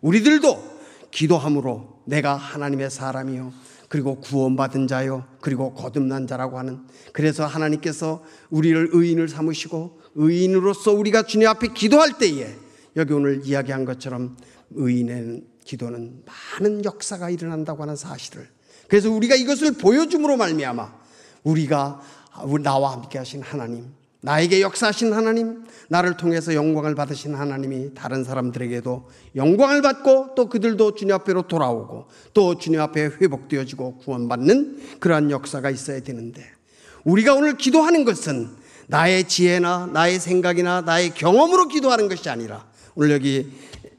우리들도 0.00 0.73
기도함으로 1.14 2.02
내가 2.06 2.34
하나님의 2.34 2.90
사람이요. 2.90 3.52
그리고 3.88 4.20
구원받은 4.20 4.88
자요. 4.88 5.24
그리고 5.40 5.72
거듭난 5.72 6.26
자라고 6.26 6.58
하는. 6.58 6.80
그래서 7.12 7.46
하나님께서 7.46 8.24
우리를 8.50 8.90
의인을 8.92 9.28
삼으시고 9.28 10.00
의인으로서 10.16 10.92
우리가 10.92 11.22
주님 11.22 11.46
앞에 11.46 11.68
기도할 11.68 12.18
때에 12.18 12.56
여기 12.96 13.12
오늘 13.12 13.42
이야기한 13.44 13.84
것처럼 13.84 14.36
의인의 14.72 15.44
기도는 15.64 16.24
많은 16.26 16.84
역사가 16.84 17.30
일어난다고 17.30 17.82
하는 17.82 17.94
사실을. 17.94 18.48
그래서 18.88 19.10
우리가 19.10 19.36
이것을 19.36 19.72
보여줌으로 19.72 20.36
말미암아 20.36 20.92
우리가 21.44 22.00
나와 22.62 22.92
함께 22.92 23.18
하신 23.18 23.42
하나님 23.42 23.92
나에게 24.24 24.62
역사하신 24.62 25.12
하나님 25.12 25.64
나를 25.88 26.16
통해서 26.16 26.54
영광을 26.54 26.94
받으신 26.94 27.34
하나님이 27.34 27.92
다른 27.94 28.24
사람들에게도 28.24 29.10
영광을 29.36 29.82
받고 29.82 30.34
또 30.34 30.48
그들도 30.48 30.94
주님 30.94 31.14
앞에로 31.14 31.42
돌아오고 31.42 32.06
또 32.32 32.56
주님 32.56 32.80
앞에 32.80 33.04
회복되어지고 33.20 33.98
구원받는 33.98 34.98
그러한 34.98 35.30
역사가 35.30 35.68
있어야 35.68 36.00
되는데 36.00 36.42
우리가 37.04 37.34
오늘 37.34 37.58
기도하는 37.58 38.06
것은 38.06 38.48
나의 38.86 39.28
지혜나 39.28 39.90
나의 39.92 40.18
생각이나 40.18 40.80
나의 40.80 41.10
경험으로 41.10 41.68
기도하는 41.68 42.08
것이 42.08 42.30
아니라 42.30 42.66
오늘 42.94 43.10
여기 43.10 43.52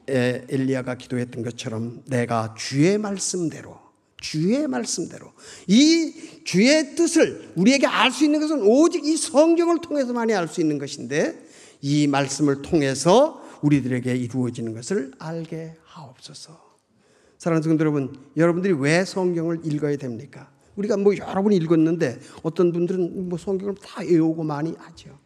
엘리야가 0.08 0.96
기도했던 0.96 1.44
것처럼 1.44 2.02
내가 2.06 2.54
주의 2.58 2.98
말씀대로 2.98 3.85
주의 4.26 4.66
말씀대로 4.66 5.32
이 5.68 6.12
주의 6.44 6.96
뜻을 6.96 7.52
우리에게 7.54 7.86
알 7.86 8.10
수 8.10 8.24
있는 8.24 8.40
것은 8.40 8.62
오직 8.62 9.04
이 9.04 9.16
성경을 9.16 9.80
통해서만이 9.80 10.34
알 10.34 10.48
수 10.48 10.60
있는 10.60 10.78
것인데 10.78 11.46
이 11.80 12.08
말씀을 12.08 12.62
통해서 12.62 13.40
우리들에게 13.62 14.16
이루어지는 14.16 14.74
것을 14.74 15.12
알게 15.20 15.76
하옵소서. 15.84 16.60
사랑하는 17.38 17.62
성도 17.62 17.82
여러분, 17.82 18.16
여러분들이 18.36 18.74
왜 18.74 19.04
성경을 19.04 19.60
읽어야 19.64 19.96
됩니까? 19.96 20.50
우리가 20.74 20.96
뭐 20.96 21.16
여러 21.16 21.42
번 21.42 21.52
읽었는데 21.52 22.18
어떤 22.42 22.72
분들은 22.72 23.28
뭐 23.28 23.38
성경을 23.38 23.76
다 23.76 24.02
외우고 24.02 24.42
많이 24.42 24.74
하죠. 24.76 25.16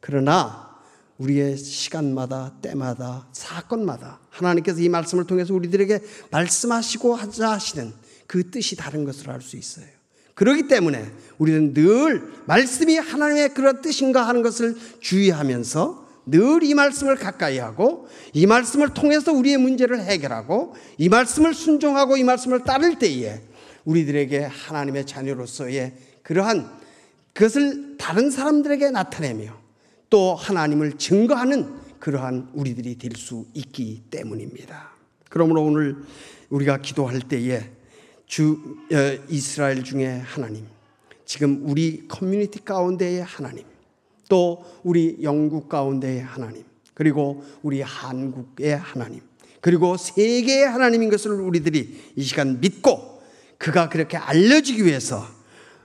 그러나 0.00 0.78
우리의 1.18 1.56
시간마다 1.56 2.54
때마다 2.62 3.26
사건마다 3.32 4.20
하나님께서 4.30 4.80
이 4.80 4.88
말씀을 4.88 5.26
통해서 5.26 5.52
우리들에게 5.54 6.00
말씀하시고 6.30 7.16
하자 7.16 7.50
하시는 7.50 7.92
그 8.28 8.48
뜻이 8.52 8.76
다른 8.76 9.04
것을 9.04 9.30
알수 9.30 9.56
있어요. 9.56 9.86
그렇기 10.34 10.68
때문에 10.68 11.10
우리는 11.38 11.74
늘 11.74 12.22
말씀이 12.46 12.96
하나님의 12.96 13.54
그런 13.54 13.82
뜻인가 13.82 14.28
하는 14.28 14.42
것을 14.42 14.76
주의하면서 15.00 16.06
늘 16.26 16.62
이 16.62 16.74
말씀을 16.74 17.16
가까이 17.16 17.58
하고 17.58 18.06
이 18.34 18.46
말씀을 18.46 18.90
통해서 18.90 19.32
우리의 19.32 19.56
문제를 19.56 20.02
해결하고 20.04 20.74
이 20.98 21.08
말씀을 21.08 21.54
순종하고 21.54 22.16
이 22.18 22.22
말씀을 22.22 22.64
따를 22.64 22.98
때에 22.98 23.40
우리들에게 23.84 24.44
하나님의 24.44 25.06
자녀로서의 25.06 25.94
그러한 26.22 26.70
그것을 27.32 27.96
다른 27.96 28.30
사람들에게 28.30 28.90
나타내며 28.90 29.56
또 30.10 30.34
하나님을 30.34 30.98
증거하는 30.98 31.74
그러한 31.98 32.50
우리들이 32.52 32.98
될 32.98 33.16
수 33.16 33.46
있기 33.54 34.02
때문입니다. 34.10 34.90
그러므로 35.30 35.64
오늘 35.64 35.96
우리가 36.50 36.78
기도할 36.78 37.20
때에 37.20 37.70
주 38.28 38.76
어, 38.92 39.24
이스라엘 39.28 39.82
중에 39.82 40.06
하나님, 40.06 40.66
지금 41.24 41.62
우리 41.64 42.06
커뮤니티 42.06 42.62
가운데의 42.62 43.22
하나님, 43.24 43.64
또 44.28 44.64
우리 44.84 45.18
영국 45.22 45.68
가운데의 45.68 46.22
하나님, 46.22 46.62
그리고 46.92 47.42
우리 47.62 47.80
한국의 47.80 48.76
하나님, 48.76 49.22
그리고 49.62 49.96
세계의 49.96 50.68
하나님인 50.68 51.08
것을 51.08 51.32
우리들이 51.32 52.12
이 52.14 52.22
시간 52.22 52.60
믿고 52.60 53.22
그가 53.56 53.88
그렇게 53.88 54.18
알려지기 54.18 54.84
위해서 54.84 55.26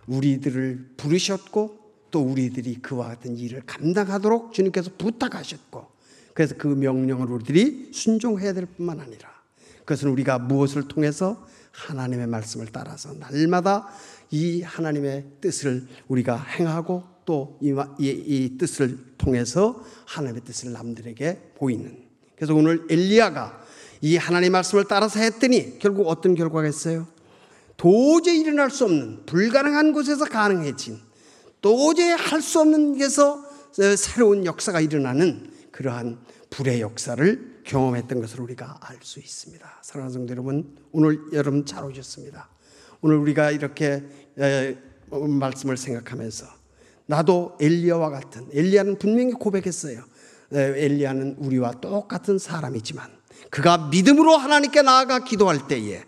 우리들을 0.08 0.92
부르셨고 0.98 1.80
또 2.12 2.22
우리들이 2.22 2.82
그와 2.82 3.08
같은 3.08 3.38
일을 3.38 3.64
감당하도록 3.66 4.54
주님께서 4.54 4.92
부탁하셨고 4.98 5.88
그래서 6.34 6.56
그 6.58 6.68
명령을 6.68 7.32
우리들이 7.32 7.90
순종해야 7.94 8.54
될 8.54 8.66
뿐만 8.66 9.00
아니라 9.00 9.32
그것은 9.80 10.10
우리가 10.10 10.40
무엇을 10.40 10.88
통해서 10.88 11.48
하나님의 11.74 12.28
말씀을 12.28 12.68
따라서 12.72 13.14
날마다 13.14 13.88
이 14.32 14.62
하나님의 14.62 15.26
뜻을 15.42 15.88
우리가 16.08 16.38
행하고 16.38 17.04
또이 17.26 17.74
이 18.00 18.58
뜻을 18.58 18.98
통해서 19.18 19.84
하나님의 20.06 20.44
뜻을 20.44 20.72
남들에게 20.72 21.54
보이는 21.56 21.98
그래서 22.36 22.54
오늘 22.54 22.86
엘리야가 22.90 23.64
이 24.02 24.18
하나님의 24.18 24.50
말씀을 24.50 24.86
따라서 24.88 25.20
했더니 25.20 25.80
결국 25.80 26.08
어떤 26.08 26.36
결과가 26.36 26.68
있어요? 26.68 27.08
도저히 27.78 28.42
일어날 28.42 28.70
수 28.70 28.86
없는 28.86 29.26
불가능한 29.26 29.94
곳에서 29.94 30.26
가능해진 30.26 31.00
도저히 31.62 32.10
할 32.10 32.42
수 32.42 32.60
없는 32.60 32.98
데서 32.98 33.44
새로운 33.98 34.46
역사가 34.46 34.82
일어나는 34.82 35.50
그러한 35.72 36.20
불의 36.50 36.82
역사를 36.82 37.53
경험했던 37.64 38.22
것을 38.22 38.42
우리가 38.42 38.78
알 38.82 38.98
수 39.02 39.20
있습니다. 39.20 39.80
사랑하는 39.82 40.14
성도 40.14 40.32
여러분, 40.32 40.76
오늘 40.92 41.20
여러분 41.34 41.66
잘 41.66 41.84
오셨습니다. 41.84 42.50
오늘 43.02 43.18
우리가 43.18 43.52
이렇게 43.52 44.04
말씀을 45.10 45.78
생각하면서 45.78 46.46
나도 47.06 47.58
엘리야와 47.60 48.10
같은 48.10 48.48
엘리야는 48.54 48.98
분명히 48.98 49.34
고백했어요. 49.34 50.04
엘리야는 50.52 51.38
우리와 51.40 51.72
똑같은 51.82 52.38
사람이지만 52.38 53.10
그가 53.50 53.90
믿음으로 53.90 54.38
하나님께 54.38 54.82
나아가 54.82 55.20
기도할 55.20 55.68
때에 55.68 56.04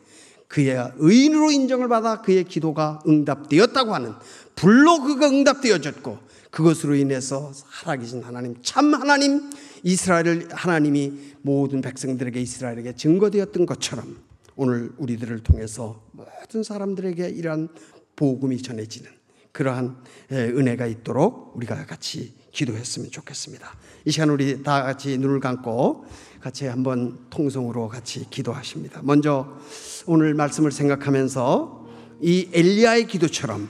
그의 0.48 0.94
의인으로 0.98 1.52
인정을 1.52 1.88
받아 1.90 2.22
그의 2.22 2.44
기도가 2.46 3.02
응답되었다고 3.08 3.94
하는 3.94 4.14
불로 4.56 5.02
그가 5.02 5.28
응답되어졌고 5.28 6.18
그것으로 6.56 6.96
인해서 6.96 7.52
살아계신 7.54 8.24
하나님 8.24 8.56
참 8.62 8.94
하나님 8.94 9.50
이스라엘 9.84 10.48
하나님이 10.50 11.12
모든 11.42 11.82
백성들에게 11.82 12.40
이스라엘에게 12.40 12.96
증거되었던 12.96 13.66
것처럼 13.66 14.16
오늘 14.56 14.94
우리들을 14.98 15.44
통해서 15.44 16.02
모든 16.14 16.64
사람들에게 16.64 17.28
이러한 17.28 17.68
복음이 18.16 18.62
전해지는 18.62 19.12
그러한 19.52 19.98
은혜가 20.32 20.88
있도록 20.88 21.58
우리가 21.58 21.86
같이 21.86 22.34
기도했으면 22.54 23.12
좋겠습니다. 23.12 23.76
이 24.06 24.12
시간 24.12 24.30
우리 24.30 24.64
다 24.64 24.82
같이 24.84 25.18
눈을 25.18 25.42
감고 25.42 26.06
같이 26.40 26.68
한번 26.68 27.20
통성으로 27.32 27.90
같이 27.90 28.30
기도하십니다. 28.30 29.02
먼저 29.04 29.58
오늘 30.06 30.34
말씀을 30.34 30.72
생각하면서 30.72 31.86
이 32.22 32.50
엘리야의 32.54 33.08
기도처럼 33.08 33.68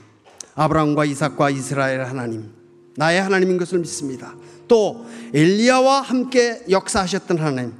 아브라함과 0.54 1.04
이삭과 1.04 1.50
이스라엘 1.50 2.04
하나님, 2.04 2.54
나의 2.96 3.22
하나님인 3.22 3.58
것을 3.58 3.78
믿습니다. 3.78 4.34
또 4.68 5.04
엘리야와 5.32 6.00
함께 6.00 6.62
역사하셨던 6.68 7.38
하나님, 7.38 7.72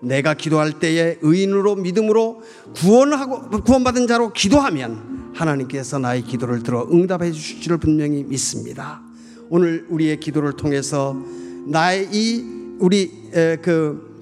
내가 0.00 0.34
기도할 0.34 0.78
때에 0.78 1.18
의인으로 1.22 1.76
믿음으로 1.76 2.42
구원하고 2.74 3.62
구원받은 3.62 4.06
자로 4.06 4.32
기도하면 4.32 5.32
하나님께서 5.34 5.98
나의 5.98 6.22
기도를 6.22 6.62
들어 6.62 6.86
응답해 6.92 7.32
주실 7.32 7.60
줄 7.60 7.78
분명히 7.78 8.22
믿습니다. 8.24 9.00
오늘 9.48 9.86
우리의 9.88 10.20
기도를 10.20 10.52
통해서 10.52 11.16
나의 11.66 12.08
이 12.12 12.44
우리 12.78 13.10
그 13.62 14.12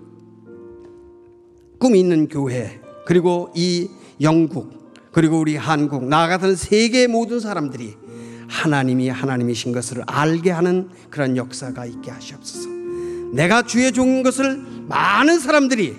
꿈이 1.79 1.99
있는 1.99 2.29
교회 2.29 2.81
그리고 3.05 3.51
이 3.57 3.89
영국 4.21 4.93
그리고 5.11 5.41
우리 5.41 5.57
한국 5.57 6.05
나아가던 6.05 6.55
세계 6.57 7.07
모든 7.07 7.41
사람들이 7.41 7.97
하나님이 8.53 9.09
하나님이신 9.09 9.73
것을 9.73 10.03
알게 10.07 10.51
하는 10.51 10.89
그런 11.11 11.37
역사가 11.37 11.87
있게 11.87 12.11
하시옵소서. 12.11 12.69
내가 13.33 13.63
주의 13.63 13.91
종인 13.93 14.23
것을 14.23 14.63
많은 14.89 15.39
사람들이 15.39 15.97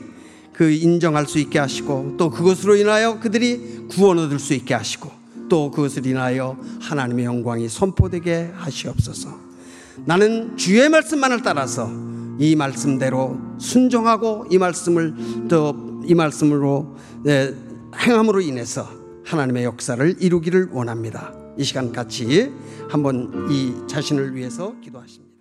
그 0.53 0.69
인정할 0.69 1.25
수 1.27 1.39
있게 1.39 1.57
하시고 1.57 2.15
또 2.17 2.29
그것으로 2.29 2.75
인하여 2.75 3.19
그들이 3.19 3.87
구원 3.89 4.19
얻을 4.19 4.37
수 4.37 4.53
있게 4.53 4.75
하시고 4.75 5.11
또 5.49 5.71
그것을 5.71 6.05
인하여 6.05 6.57
하나님의 6.79 7.25
영광이 7.25 7.69
선포되게 7.69 8.51
하시옵소서. 8.53 9.29
나는 10.05 10.55
주의 10.57 10.87
말씀만을 10.89 11.41
따라서 11.41 11.89
이 12.39 12.55
말씀대로 12.55 13.39
순종하고 13.57 14.47
이 14.51 14.57
말씀을 14.57 15.47
또 15.49 15.93
이 16.05 16.13
말씀으로 16.13 16.95
네, 17.23 17.53
행함으로 17.97 18.41
인해서 18.41 18.87
하나님의 19.25 19.63
역사를 19.63 20.15
이루기를 20.19 20.69
원합니다. 20.71 21.33
이 21.57 21.63
시간 21.63 21.91
같이 21.91 22.51
한번 22.89 23.47
이 23.51 23.73
자신을 23.87 24.35
위해서 24.35 24.75
기도하십니다. 24.81 25.32